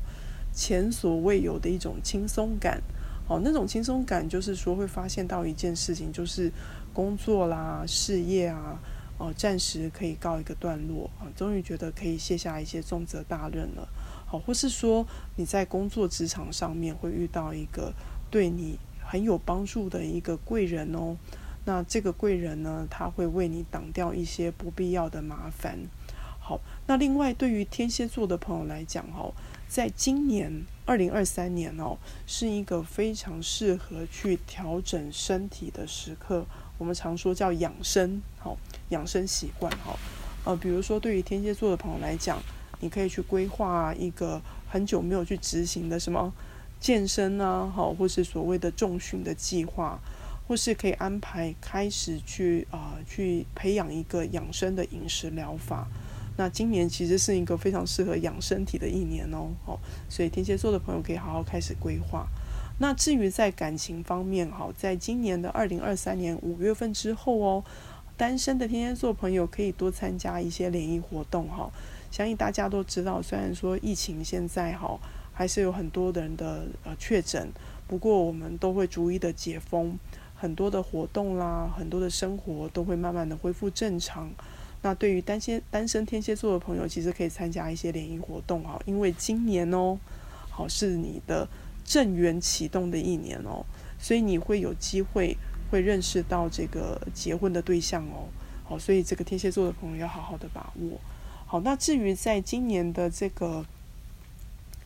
[0.53, 2.81] 前所未有的一种轻松感，
[3.25, 6.51] 哦，那种轻松感就是说会发现到一件事情，就是
[6.93, 8.77] 工作啦、事业啊，
[9.21, 13.87] 哦，暂时可以告一个段落啊，终于觉得可以卸下一些重责大任了，
[14.25, 15.05] 好，或是说
[15.35, 17.93] 你在工作职场上面会遇到一个
[18.31, 21.15] 对你很有帮助的一个贵人哦，
[21.65, 25.77] 那这个贵人呢，他会为你挡掉一些不必要的麻烦。
[26.39, 29.31] 好，那另外对于天蝎座的朋友来讲，哦。
[29.67, 36.45] 在今年二零二三年哦，是一个非常适合去调整身体的时刻。
[36.81, 38.57] 我们常说叫养生，好，
[38.89, 39.99] 养生习惯，好，
[40.43, 42.41] 呃，比如说对于天蝎座的朋友来讲，
[42.79, 46.33] 你可以去规划一个很久没有去执行的什么
[46.79, 49.99] 健身啊，好，或是所谓的重训的计划，
[50.47, 55.87] 或是可以安排开始去啊、去培养一个养生的饮食疗法。
[56.35, 62.27] 那今年其实是一个非常适合养身体的一年哦，好，所以天蝎座的朋友可以好好开始规划。
[62.81, 67.63] 那至于在感情方面，哈，在今年的二零二三年五月份之后哦，
[68.17, 71.69] 单身的天蝎座朋友可以多参加一些联谊活动哈。
[72.09, 74.99] 相信大家都知道，虽然说疫情现在哈
[75.31, 77.51] 还是有很多人的呃确诊，
[77.85, 79.99] 不过我们都会逐一的解封，
[80.33, 84.31] 很多的活动啦，很多的生活都会慢慢的恢复正常。
[84.81, 89.99] 那对于单身单身天蝎座的朋友，其实可以参加一些联谊活动哈，因为今年哦，
[90.49, 91.47] 好是你的
[91.91, 93.65] 正缘启动的一年哦，
[93.99, 95.35] 所以你会有机会
[95.69, 98.31] 会认识到这个结婚的对象哦，
[98.63, 100.97] 好，所以这个天蝎座的朋友要好好的把握。
[101.45, 103.65] 好，那至于在今年的这个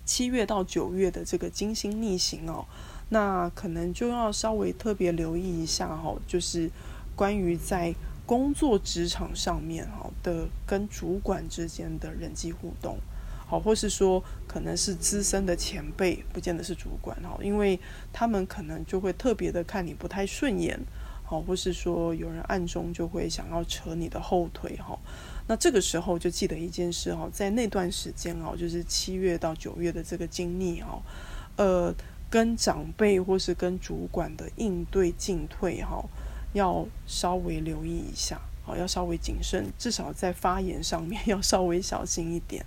[0.03, 2.65] 七月到九月的这个金星逆行哦，
[3.09, 6.71] 那可能就要稍微特别留意一下哈，就是
[7.15, 7.93] 关于在。
[8.27, 12.97] 工作职场上面哈的跟主管之间的人际互动，
[13.45, 17.79] 好，或是说可能是资深的前辈，不见得是主管哈，因为
[18.11, 20.79] 他们可能就会特别的看你不太顺眼，
[21.23, 24.97] 好，或是说有人暗中就会想要扯你的后腿哈，
[25.47, 31.01] 那这个时候就记得一件事哈，在那段时间哦，就是七月到九月的这个经历哈，
[31.57, 31.93] 呃，
[32.29, 36.03] 跟长辈或是跟主管的应对进退哈。
[36.53, 42.65] 要稍微留意一下，好，要稍微谨慎，至少在发言上面 要稍微小心一点。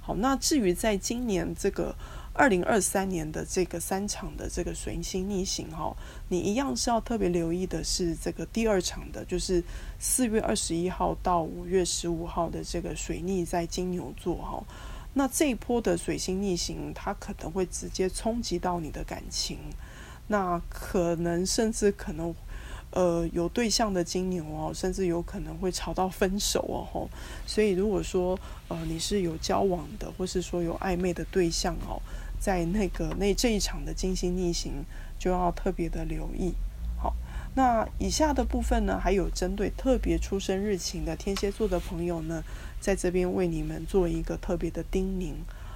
[0.00, 1.94] 好，那至于在今年这个
[2.32, 5.94] 二零二三年的这个三场的这个水星逆行哈，
[6.28, 9.62] 你一样是要特别留意的是这个第二场的，就是
[9.98, 14.64] 四月二十一号到五月十五号的这个水逆在金牛座哈。
[15.12, 19.58] 那这一波的水星逆行，它可能会直接冲击到你的感情，
[20.28, 22.34] 那可能甚至可能。
[22.92, 27.08] 呃，有对象的金牛哦，甚至有可能会吵到分手哦，吼。
[27.46, 32.02] 所以如果说呃你是有交往的，或是说有暧昧的对象哦，
[32.40, 34.84] 在那个那这一场的金星逆行，
[35.18, 36.52] 就要特别的留意。
[37.00, 37.14] 好，
[37.54, 42.42] 那以下的部分呢，还有针对特别出生日期的天蝎座的朋友呢，
[42.80, 45.34] 在这边为你们做一个特别的叮咛。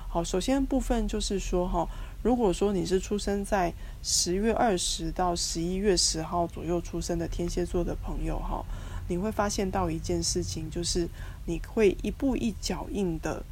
[0.08, 1.88] 好，首先部分就是说哈。
[2.24, 3.70] 如果说你是出生在
[4.02, 8.64] 十月二十到十一月十号左右出生的天蝎座的朋友哈，
[9.08, 11.06] 你会发现到一件事情，就是
[11.44, 13.44] 你会一步一脚印的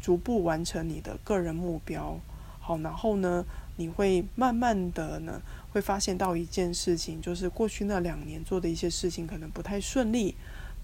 [0.00, 2.20] 逐步完成你的个人目标。
[2.60, 10.36] 好，然后呢，你会慢慢的呢，会发现到一件事情，就是过去那两年做的一些事情可能不太顺利，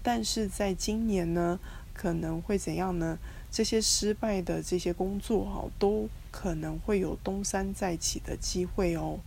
[0.03, 1.57] 但是在今年呢，
[1.93, 3.17] 可能会怎样呢？
[3.57, 9.17] 这些失败的这些工作哈，都可能会有东山再起的机会哦。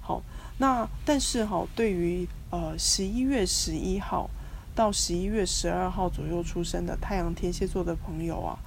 [0.00, 0.22] 好，
[0.56, 4.30] 那但是哈，对于呃十一月十一号
[4.74, 8.58] 到十一月十二号左右出生的太阳天蝎座的朋友啊，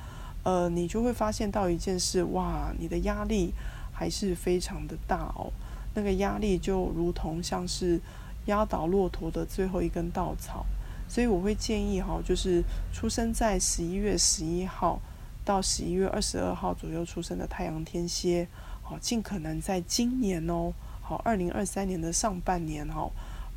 [0.44, 3.52] 呃，你就会发现到一件事，哇，你的压力
[3.92, 5.52] 还是非常的大哦。
[5.96, 8.00] 那个压力就如同像是
[8.46, 10.64] 压倒骆驼的最后一根稻草。
[11.10, 12.62] 所以我会建议哈，就是
[12.94, 15.00] 出生在十一月十一号
[15.46, 18.48] 到十一月二十二号左右出生的太阳天蝎，
[18.84, 23.10] 好，尽可能在今年哦，好，二零二三年的上半年哈，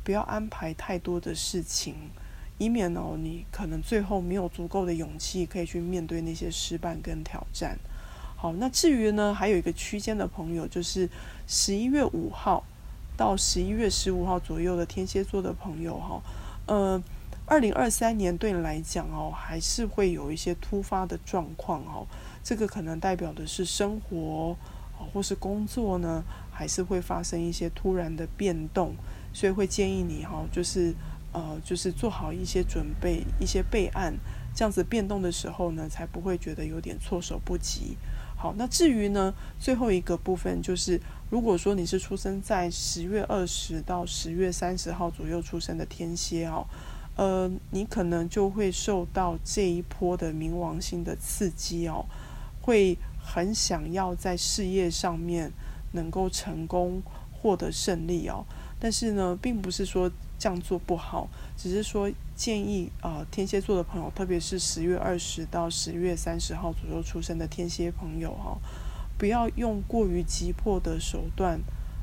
[0.03, 1.95] 不要安排太多的事情，
[2.57, 7.77] 以免哦你可能最后没有足够的勇气可以去面对那些失败跟挑战。
[8.37, 11.09] 好，那至于呢，还有一个区间的朋友，就是
[11.47, 12.63] 十一月五号
[13.17, 16.21] 到十一月十五号左右的天蝎座的朋友哈，
[16.67, 17.03] 呃。
[17.51, 22.07] 二零二三年对你来讲哦，还是会有一些突发的状况哦。
[22.41, 24.55] 这个可能代表的是生活
[24.95, 28.95] 或是工作呢，还是会发生一些突然的变动，
[29.33, 30.93] 所以会建议你哈，就是
[31.33, 34.13] 呃，就是做好一些准备，一些备案，
[34.55, 37.97] 这样子变动的时候呢，才不会觉得有点措手不及。
[38.37, 46.65] 好，那至于呢，最后一个部分就是，如果说你是出生在十月二十到十月三十号左右出生的天蝎哦。
[47.21, 52.03] 呃，你可能就会受到这一波的冥王星的刺激哦，
[52.63, 55.51] 会很想要在事业上面
[55.91, 56.99] 能够成功
[57.31, 58.43] 获得胜利哦。
[58.79, 68.57] 但是呢，并不是说这样做不好，只是说建议啊，天蝎座的朋友，特别是十月二十到十月三十号左右出生的天蝎朋友哈，
[69.19, 71.59] 不要用过于急迫的手段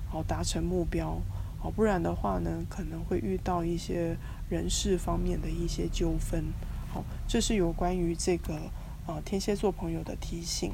[0.09, 1.20] 好达成目标，
[1.59, 4.16] 好，不然的话呢，可能会遇到一些。
[4.49, 6.45] 人事方面的一些纠纷，
[6.93, 8.59] 好，这是有关于这个
[9.07, 10.73] 呃天蝎座朋友的提醒。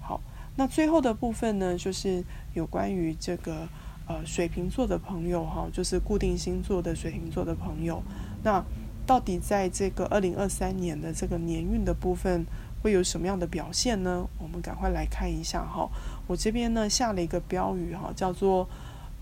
[0.00, 0.20] 好，
[0.56, 3.68] 那最后的部分呢，就是有关于这个
[4.06, 8.02] 呃水瓶座的朋友哈，就是固定星座的水瓶座的朋友，
[8.42, 8.64] 那
[9.06, 12.46] 到底在这个二零二三年的这个年运的部分
[12.82, 14.26] 会有什么样的表现呢？
[14.38, 15.90] 我们赶快来看一下哈。
[16.26, 18.66] 我这边呢下了一个标语哈，叫做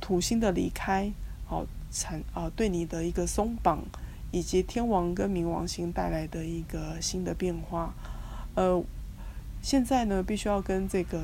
[0.01, 1.11] 土星的离开，
[1.45, 1.67] 好。
[1.91, 3.83] 产啊，对你的一个松绑，
[4.31, 7.95] 以及天王跟冥王星带来的一个新的变化，
[8.55, 8.83] 呃，
[9.63, 11.21] 现在呢，必须要跟这个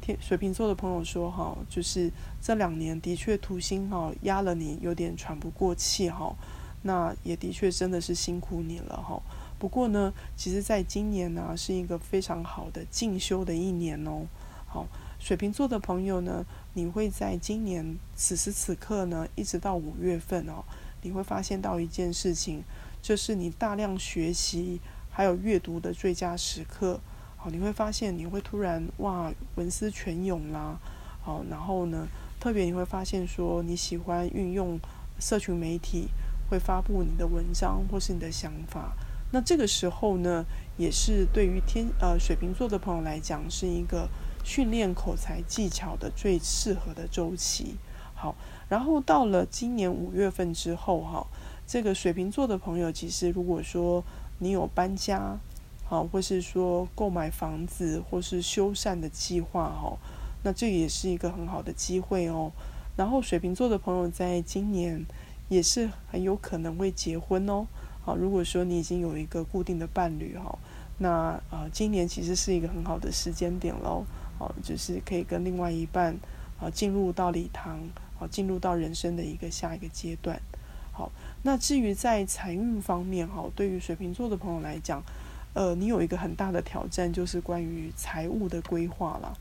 [0.00, 6.34] 天水瓶座的朋友说哈，就是这两年的确土星哈压了你，有点喘不过气哈，
[6.82, 9.20] 那也的确真的是辛苦你了哈。
[9.58, 14.26] 不过呢，其实在今年呢，是一个非常好的进修的一年哦，
[14.66, 14.86] 好。
[15.22, 16.44] 水瓶座的朋友呢，
[16.74, 20.64] 你会在今年此时此刻呢，一直到五月份哦，
[21.02, 22.62] 你会发现到一件事情，
[23.02, 24.80] 就是你大量学习
[25.10, 26.98] 还有阅读的最佳时刻。
[27.36, 30.78] 好，你会发现你会突然哇，文思泉涌啦。
[31.20, 32.08] 好，然后呢，
[32.40, 34.80] 特别你会发现说你喜欢运用
[35.18, 36.08] 社群媒体，
[36.48, 38.94] 会发布你的文章或是你的想法。
[39.30, 40.46] 那这个时候呢，
[40.78, 44.08] 也是对于天呃水瓶座的朋友来讲，是一个。
[44.44, 47.76] 训练口才技巧的最适合的周期，
[48.14, 48.34] 好，
[48.68, 51.26] 然后到了今年五月份之后，哈，
[51.66, 54.02] 这个水瓶座的朋友，其实如果说
[54.38, 55.38] 你有搬家，
[55.84, 59.96] 好，或是说购买房子，或是修缮的计划，哈，
[60.42, 62.50] 那这也是一个很好的机会哦。
[62.96, 65.06] 然后水瓶座的朋友在今年
[65.48, 67.66] 也是很有可能会结婚哦，
[68.04, 70.58] 好，如果说你已经有一个固定的伴侣，哈，
[70.98, 74.04] 那呃，今年其实是一个很好的时间点喽。
[74.42, 76.16] 好，就是可以跟另外一半
[76.58, 77.78] 啊进入到礼堂，
[78.18, 80.40] 好，进入到人生的一个下一个阶段。
[80.90, 81.12] 好，
[81.44, 85.00] 那至于在财运方面，哈，对于水瓶座的朋友来讲，
[85.54, 89.32] 呃，你有一个很大的挑战，就是关于财务的规划啦。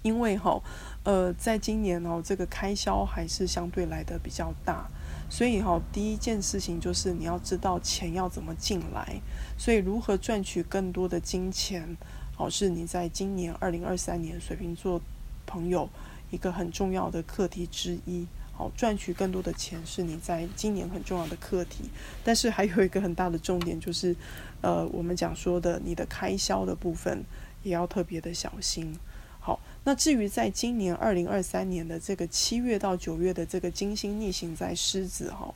[0.00, 0.58] 因为哈，
[1.02, 4.88] 呃，在今年哦，这个开销还是相对来的比较大，
[5.28, 9.20] 所以哈，第一件事情就是你要知道钱要怎么进来，
[9.58, 11.96] 所以如何赚取更多的金钱，
[12.38, 14.98] 哦，是你在今年二零二三年水瓶座
[15.44, 15.90] 朋友
[16.30, 18.26] 一个很重要的课题之一。
[18.52, 21.84] 好，赚取更多的钱是你在今年很重要的课题，
[22.24, 24.16] 但是还有一个很大的重点就是，
[24.62, 27.22] 呃，我们讲说的你的开销的部分
[27.62, 28.92] 也要特别的小心。
[29.38, 35.54] 好，那至于在今年二零二三年的这个七月到九月的这个金星逆行在狮子哈，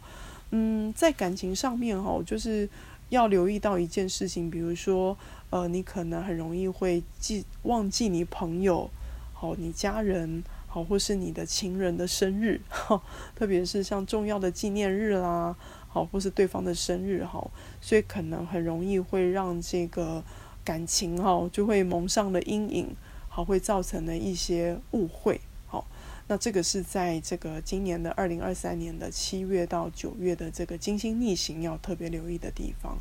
[0.50, 2.68] 嗯，在感情上面哈，就是
[3.08, 5.18] 要留意到一件事情，比如说，
[5.52, 8.90] 呃，你可能很容易会记忘记你朋友，
[9.32, 10.42] 好，你家人。
[10.72, 13.02] 好，或是你的情人的生日，哈，
[13.36, 15.54] 特别是像重要的纪念日啦，
[15.86, 17.46] 好，或是对方的生日，哈，
[17.78, 20.24] 所以可能很容易会让这个
[20.64, 22.96] 感情，哈，就会蒙上了阴影，
[23.28, 25.86] 好，会造成了一些误会，好，
[26.26, 32.96] 那这个是在这个今年的二零二三年的七月到九月的这个金星逆行要特别留意的地方，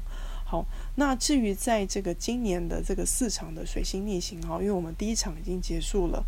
[0.52, 6.26] 好，那至于在这个今年的这个四场的水星逆行，哈，因为我们第一场已经结束了。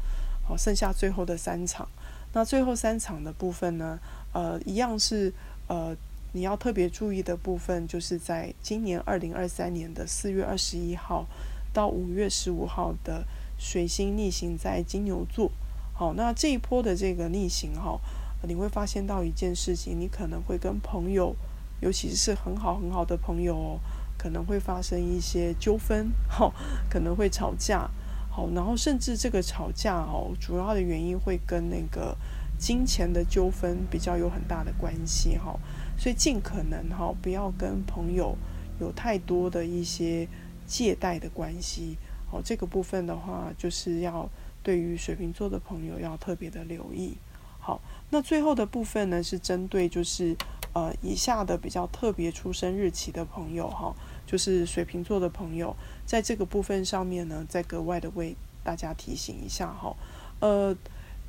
[0.48, 1.86] 好，剩下最后的三场，
[2.32, 4.00] 那最后三场的部分呢？
[4.32, 5.34] 呃，一样是
[5.68, 5.94] 呃，
[6.32, 11.26] 你要特别注意的部分，就是在今年二零二三年的四月二十一号
[11.74, 13.26] 到五月十五号的
[13.60, 15.52] 水星逆行在金牛座。
[15.94, 18.00] 好，那这一波的这个逆行哈，
[18.48, 21.36] 你会发现到一件事情，你可能会跟朋友，
[21.82, 23.80] 尤其是很好很好的朋友哦，
[24.24, 26.50] 可能会发生一些纠纷， 哈，
[26.90, 27.90] 可能会吵架。
[28.32, 32.16] 好，然后甚至这个吵架哦，主要的原因会跟那个
[32.58, 35.60] 金钱的纠纷比较有很大的关系哈，
[35.98, 38.38] 所以尽可能哈不要跟朋友
[38.80, 40.26] 有太多的一些
[40.66, 41.98] 借贷的关系。
[42.32, 44.28] 好，这个部分的话，就是要
[44.64, 47.18] 对于水瓶座的朋友要特别的留意。
[47.60, 50.36] 好，那最后的部分呢，是针对就是
[50.74, 53.94] 呃以下的比较特别出生日期的朋友哈。
[54.26, 59.96] 就是水瓶座的朋友，在这个部分上面呢，再格外的为大家提醒一下哈。
[60.40, 60.76] 呃，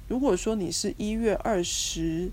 [0.08, 2.30] 如果说你是一月二十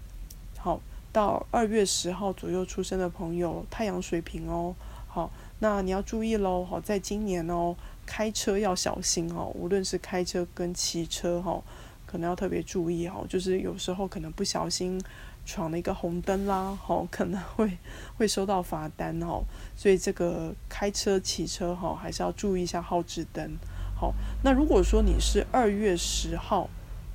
[0.58, 0.82] 好
[1.12, 4.76] 到二月十号左右出生的朋友，太阳水瓶哦，
[5.08, 11.62] 好，那你要注意喽，好，在今年哦，开车要小心哦，无论是开车跟骑车哈，
[12.06, 15.02] 可能要特别注意哈，就是有时候可能不小心。
[15.44, 17.78] 闯了一个红灯啦，吼，可能会
[18.16, 19.44] 会收到罚单哦，
[19.76, 23.58] 所以这个开车骑车哈，还是要注意一下号志灯。
[23.96, 24.14] 好，
[24.44, 26.70] 那如果说你是二月十号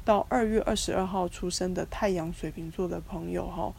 [0.05, 3.72] 到二月二十二号出生的太阳水瓶座的朋友哈，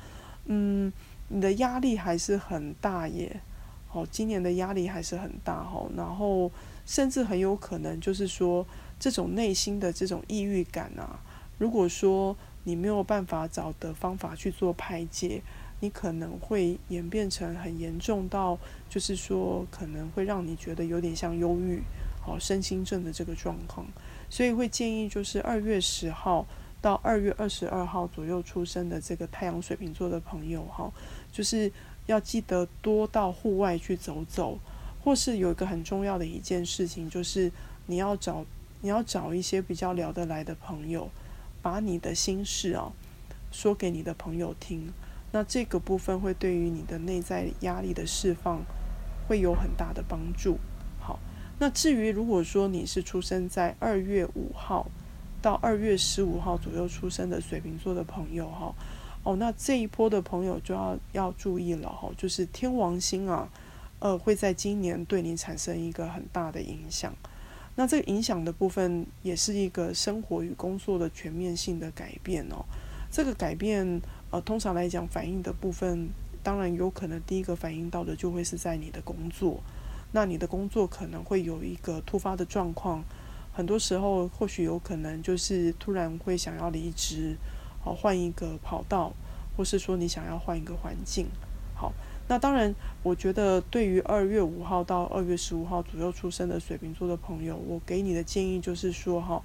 [0.45, 0.91] 嗯，
[1.28, 3.41] 你的压力还是很大耶，
[3.88, 6.50] 好，今年的压力还是很大哈，然后
[6.86, 8.66] 甚至很有可能就是说
[8.98, 11.20] 这种内心的这种抑郁感啊，
[11.58, 12.36] 如果说。
[12.68, 15.41] 你没有办法找的方法去做排解，
[15.80, 18.59] 你可能会演变成很严重到，
[18.89, 21.82] 就是说可能会让你觉得有点像忧郁、
[22.22, 23.88] 好身心症的这个状况。
[24.30, 26.45] 所以会建议就是二月十号
[26.82, 30.91] 到二月二十二号左右出生的这个太阳水瓶座的朋友哈，
[31.32, 31.72] 就是
[32.07, 34.59] 要记得多到户外去走走，
[35.01, 37.49] 或是有一个很重要的一件事情，就是
[37.86, 38.45] 你要找
[38.82, 41.09] 你要找一些比较聊得来的朋友。
[41.68, 42.93] 把你的心事啊
[43.51, 44.93] 说给你的朋友听，
[45.34, 48.61] 那这个部分会对于你的内在压力的释放
[49.28, 50.57] 会有很大的帮助。
[50.97, 51.20] 好，
[51.59, 54.88] 那至于如果说你是出生在二月五号
[55.41, 58.74] 到二月十五号左右出生的水瓶座的朋友哈，
[59.24, 63.49] 哦，那这一波的朋友就要要注意了哈，就是天王星啊，
[63.99, 67.13] 呃，会在今年对你产生一个很大的影响。
[67.80, 72.65] 那这个影响的部分也是一个生活与工作的全面性的改变哦。
[73.11, 74.01] 这个改变，
[74.32, 76.09] 呃，通常来讲反映的部分，
[76.41, 79.61] 当然有可能第一个反映到的就会是在你的工作。
[80.11, 83.03] 那你的工作可能会有一个突发的状况，
[83.53, 87.38] 很多时候或许有可能就是突然会想要离职，
[87.84, 89.13] 好，换一个跑道，
[89.55, 91.28] 或是说你想要换一个环境，
[91.75, 91.93] 好。
[92.30, 99.41] 那当然，我觉得对于二月五号到二月十五号左右出生的水瓶座的朋友，我给你的建议就是说，哈，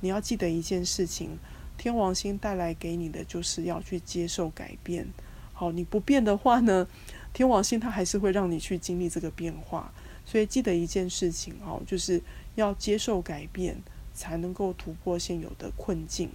[0.00, 1.38] 你要记得一件事情，
[1.78, 5.06] 天王星带来给你的就是要去接受改变。
[5.52, 6.88] 好，你不变的话呢，
[7.32, 9.92] 天王星它还是会让你去经历这个变化。
[10.26, 12.20] 所以记得一件事情，哈，就是
[12.56, 13.76] 要接受改变，
[14.12, 16.30] 才能够突破现有的困境。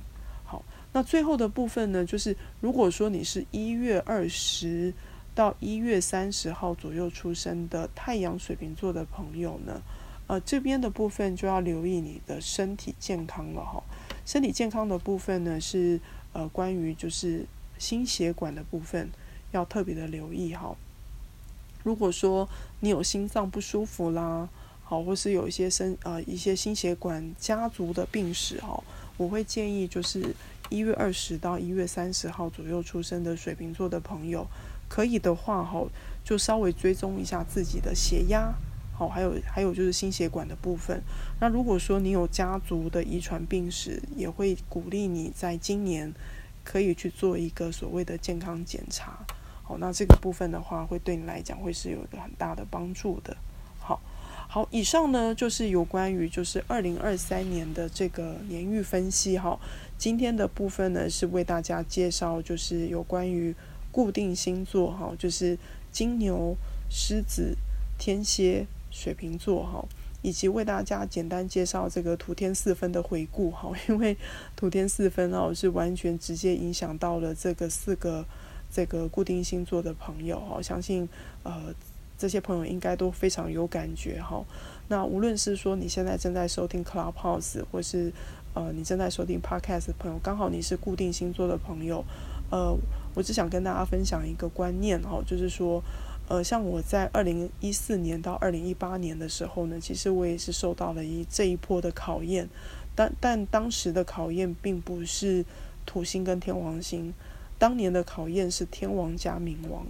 [0.46, 4.94] 好，那最后的部分呢，就是如果说你是一月二十
[5.40, 9.82] 到一月三十号左右出生的太阳水瓶座的朋友呢，
[10.28, 13.82] 呃，这边的部分就要留意你的身体健康了哈。
[14.26, 16.02] 身体健康的部分呢，是
[16.34, 17.46] 呃关于就是
[17.78, 19.10] 心血管的部分
[19.52, 20.76] 要特别的留意哈。
[21.84, 22.50] 如果说
[22.82, 24.50] 你有心脏不舒服啦，
[24.84, 28.84] 好，或是有一些身呃一些心血管家族的病史哈，
[29.16, 30.36] 我会建议就是
[30.68, 34.46] 一月二十到一月三十号左右出生的水瓶座的朋友，
[34.90, 35.88] 可以的话哈，
[36.24, 38.54] 就稍微追踪一下自己的血压，
[38.92, 41.02] 好，还有还有就是心血管的部分。
[41.40, 46.12] 那如果说你有家族的遗传病史，也会鼓励你在今年
[46.66, 49.26] 可以去做一个所谓的健康检查。
[49.64, 53.38] 好，那这个部分的话，会对你来讲会是有一个很大的帮助的。
[53.80, 54.02] 好，
[54.48, 59.60] 好，以上呢就是有关于就是二零二三年的这个年运分析哈。
[59.98, 63.56] 今天的部分呢是为大家介绍就是有关于
[64.00, 65.58] 固定星座哈，就是
[65.92, 66.56] 金牛、
[66.90, 67.58] 狮子、
[67.98, 69.86] 天蝎、水瓶座哈，
[70.22, 74.16] 以及为大家简单介绍这个土天四分的回顾哈， 因为
[74.56, 78.26] 土天四分哦是完全直接影响到了这个四个。
[78.72, 81.10] 这个固定星座的朋友哈，相信
[81.42, 81.74] 呃
[82.20, 84.46] 这些朋友应该都非常有感觉哈。
[84.90, 88.14] 那无论是说你现在正在收听 Clubhouse，或是
[88.54, 92.06] 呃你正在收听 Podcast 的朋友，刚好你是固定星座的朋友，
[92.52, 92.78] 呃，
[93.14, 95.84] 我只想跟大家分享一个观念哈，就是说
[96.28, 102.48] 呃像我在二零一四年到二零一八年的时候呢，其实我也是受到了一这一波的考验，
[102.96, 105.46] 但但当时的考验并不是
[105.86, 107.14] 土星跟天王星。
[107.58, 109.86] 当年的考验是天王加冥王，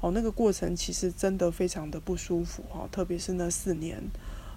[0.00, 4.00] 哦，那个过程其实真的非常的不舒服哈，特别是那四年，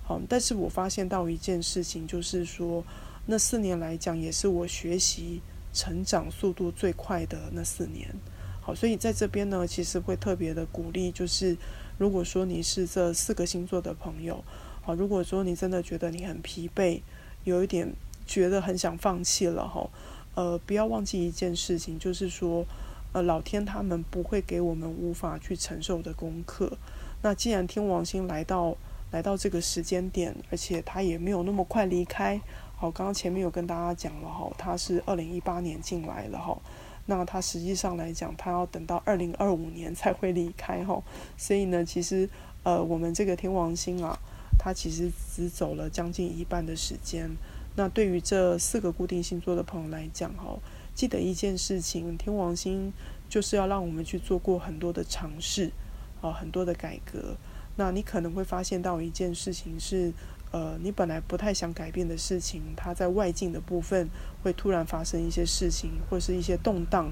[0.03, 2.84] 好，但是我发现到一件事情，就是说
[3.26, 5.41] 那四年来讲，也是我学习
[5.74, 8.13] 成长速度最快的那四年，
[8.61, 11.57] 好，所以在这边呢，其实会特别的鼓励，就是
[11.97, 14.43] 如果说你是这四个星座的朋友，
[14.82, 17.01] 好，如果说你真的觉得你很疲惫，
[17.43, 17.93] 有一点
[18.26, 19.89] 觉得很想放弃了哈。
[20.36, 22.65] 呃，不要忘记一件事情，就是说，
[23.11, 26.78] 呃，老天他们不会给我们无法去承受的功课。
[27.22, 28.76] 那既然天王星来到
[29.11, 32.41] 来到这个时间点，而且他也没有那么快离开。
[32.82, 36.57] 好，刚刚前面有跟大家讲了哈，他是二零一八年进来了哈。
[37.05, 40.99] 那他实际上来讲，他要等到二零二五年才会离开哈。
[41.38, 42.27] 所以呢，其实
[42.63, 44.17] 呃，我们这个天王星啊，
[44.57, 47.29] 他其实只走了将近一半的时间。
[47.75, 50.57] 那对于这四个固定星座的朋友来讲，哈，
[50.95, 52.91] 记得一件事情，天王星
[53.29, 55.71] 就是要让我们去做过很多的尝试，
[56.19, 57.36] 啊，很多的改革。
[57.77, 60.11] 那你可能会发现到一件事情是，
[60.51, 64.09] 呃，你本来不太想改变的事情，它在外境的部分
[64.43, 67.11] 会突然发生一些事情，或是一些动荡，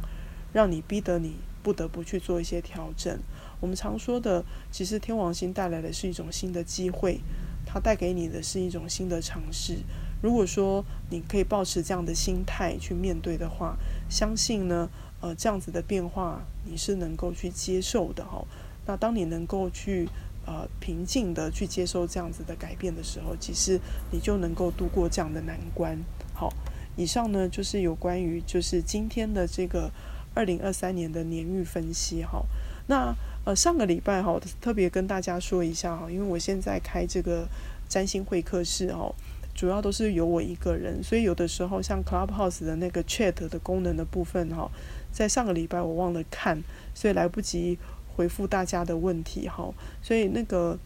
[0.51, 3.17] 让你逼得你不得不去做一些调整。
[3.61, 7.19] 我们常说的，其实天王星带来的是一种新的机会，
[7.65, 9.77] 它带给你的是一种新的尝试。
[10.21, 13.77] 如果说你可以抱持这样的心态去面对的话，
[14.09, 14.89] 相信呢，
[15.21, 18.43] 呃，这样子的变化你是能够去接受的哈。
[18.85, 20.09] 那当你能够去
[20.45, 23.79] 呃平静的去接受这样子的改变的时候，其实
[24.11, 25.97] 你就能够度过这样的难关。
[26.33, 26.53] 好，
[26.95, 29.91] 以上呢就是有关于就是今天的这个
[30.33, 32.43] 二零二三年的年运分析哈。
[32.87, 33.15] 那
[33.45, 37.47] 呃上个礼拜哈特别跟大家说一下哈，因为我现在开这个
[37.87, 39.13] 占星会客室哈。
[39.55, 44.71] 主要都是由我一个人，所以有的时候像 Clubhouse 的那个 Chat 的功能的部分哈，
[45.11, 46.63] 在上个礼拜我忘了看，
[46.93, 47.77] 所以来不及
[48.19, 50.77] 回复大家的问题哈，所以那个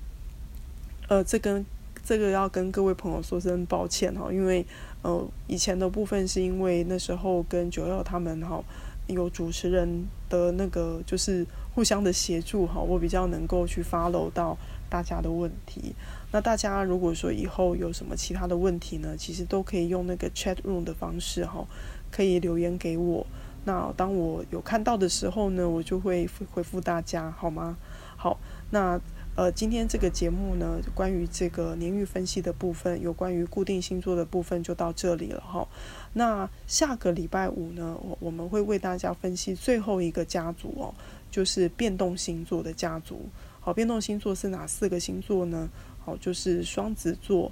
[1.08, 1.66] 呃，这跟
[2.04, 4.64] 这个要跟各位朋友说声抱歉哈，因为
[5.02, 8.64] 呃以前的部分是因为那时候跟九幺他们哈
[9.08, 14.56] 有主持人的那个就是互相的协助哈，我比较能够去 follow 到
[14.88, 15.96] 大家的问题。
[16.32, 21.66] 那大家如果说以后有什么其他的问题呢，其实都可以用那个 chat room 的方式哈，
[22.12, 23.26] 可以留言给我。
[23.66, 27.78] 那当我有看到的时候呢，我就会回复大家，好吗？
[28.18, 28.38] 好，
[28.72, 29.00] 那
[29.36, 35.68] 呃，今天这个节目呢，关于这个年运分析的部分，有关于固定星座的部分就到这里了哈。
[36.14, 40.94] 那下个礼拜五呢，我我们会为大家分析最后一个家族哦，
[41.32, 43.28] 就是变动星座的家族。
[43.60, 45.68] 好，变动星座是哪四个星座呢？
[46.06, 47.52] 好，就是双子座、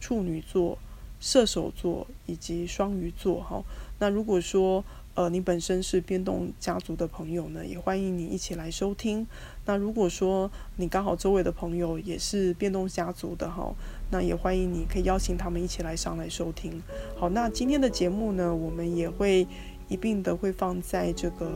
[0.00, 0.78] 处女座、
[1.20, 3.42] 射手座以及双鱼座。
[3.42, 3.64] 好，
[3.98, 4.82] 那如果说
[5.18, 9.26] 呃，你本身是变动家族的朋友呢，也欢迎你一起来收听。
[9.66, 13.74] 那如果说你刚好周围的朋友也是变动家族的哈，
[14.12, 16.80] 那也欢迎你可以邀请他们一起来上来收听。
[17.16, 19.44] 好，那今天的节目呢，我们也会
[19.88, 21.50] 一并的会放在这个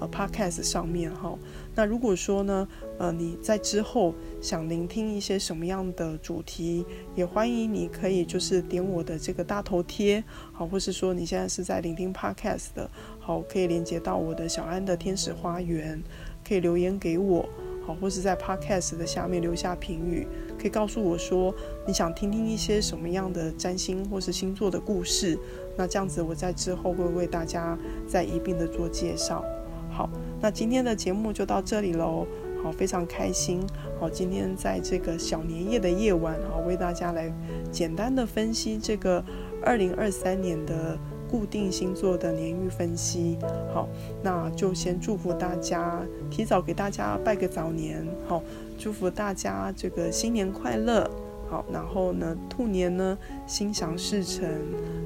[0.00, 1.38] 呃 Podcast 上面哈。
[1.74, 2.68] 那如果说呢，
[2.98, 16.02] 呃，你在之后想聆听一些什么样的主题，也欢迎你可以就是点我的这个大头贴，好，或是说你现在是在聆听 Podcast 的，好，可以连接到我的小安的天使花园，
[16.46, 17.48] 可以留言给我，
[17.86, 20.26] 好，或是在 Podcast 的下面留下评语，
[20.58, 21.54] 可以告诉我说
[21.86, 25.38] 你想听听一些什么样的占星或是星座的故事，
[25.76, 29.42] 那这样子我在之后会为大家再一并的做介绍。
[29.90, 30.08] 好，
[30.42, 32.26] 那今天的节目就到这里喽。
[32.64, 33.60] 好，非常开心。
[33.98, 37.32] 好，今天在这个小年夜的夜晚，好，为大家来
[37.70, 39.24] 简单的分析这个
[39.64, 43.38] 二零二三年的固定星座的年运分析。
[43.72, 43.88] 好，
[44.22, 48.04] 那就先祝福大家，提早给大家拜个早年。
[48.26, 48.42] 好，
[48.78, 51.08] 祝福大家这个新年快乐。
[51.48, 53.16] 好，然后呢，兔年呢，
[53.46, 54.48] 心想事成，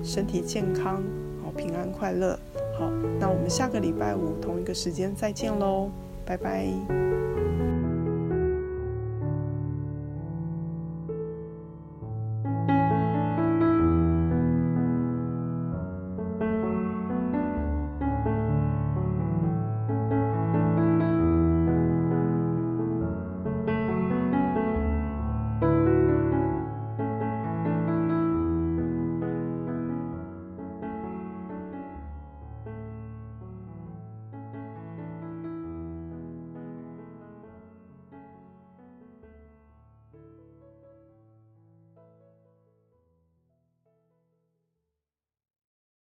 [0.02, 1.02] 身体健康，
[1.42, 2.38] 好，平安快乐。
[2.78, 5.90] 好，那我们下个礼拜五同一个时间再见喽，
[6.24, 6.66] 拜拜。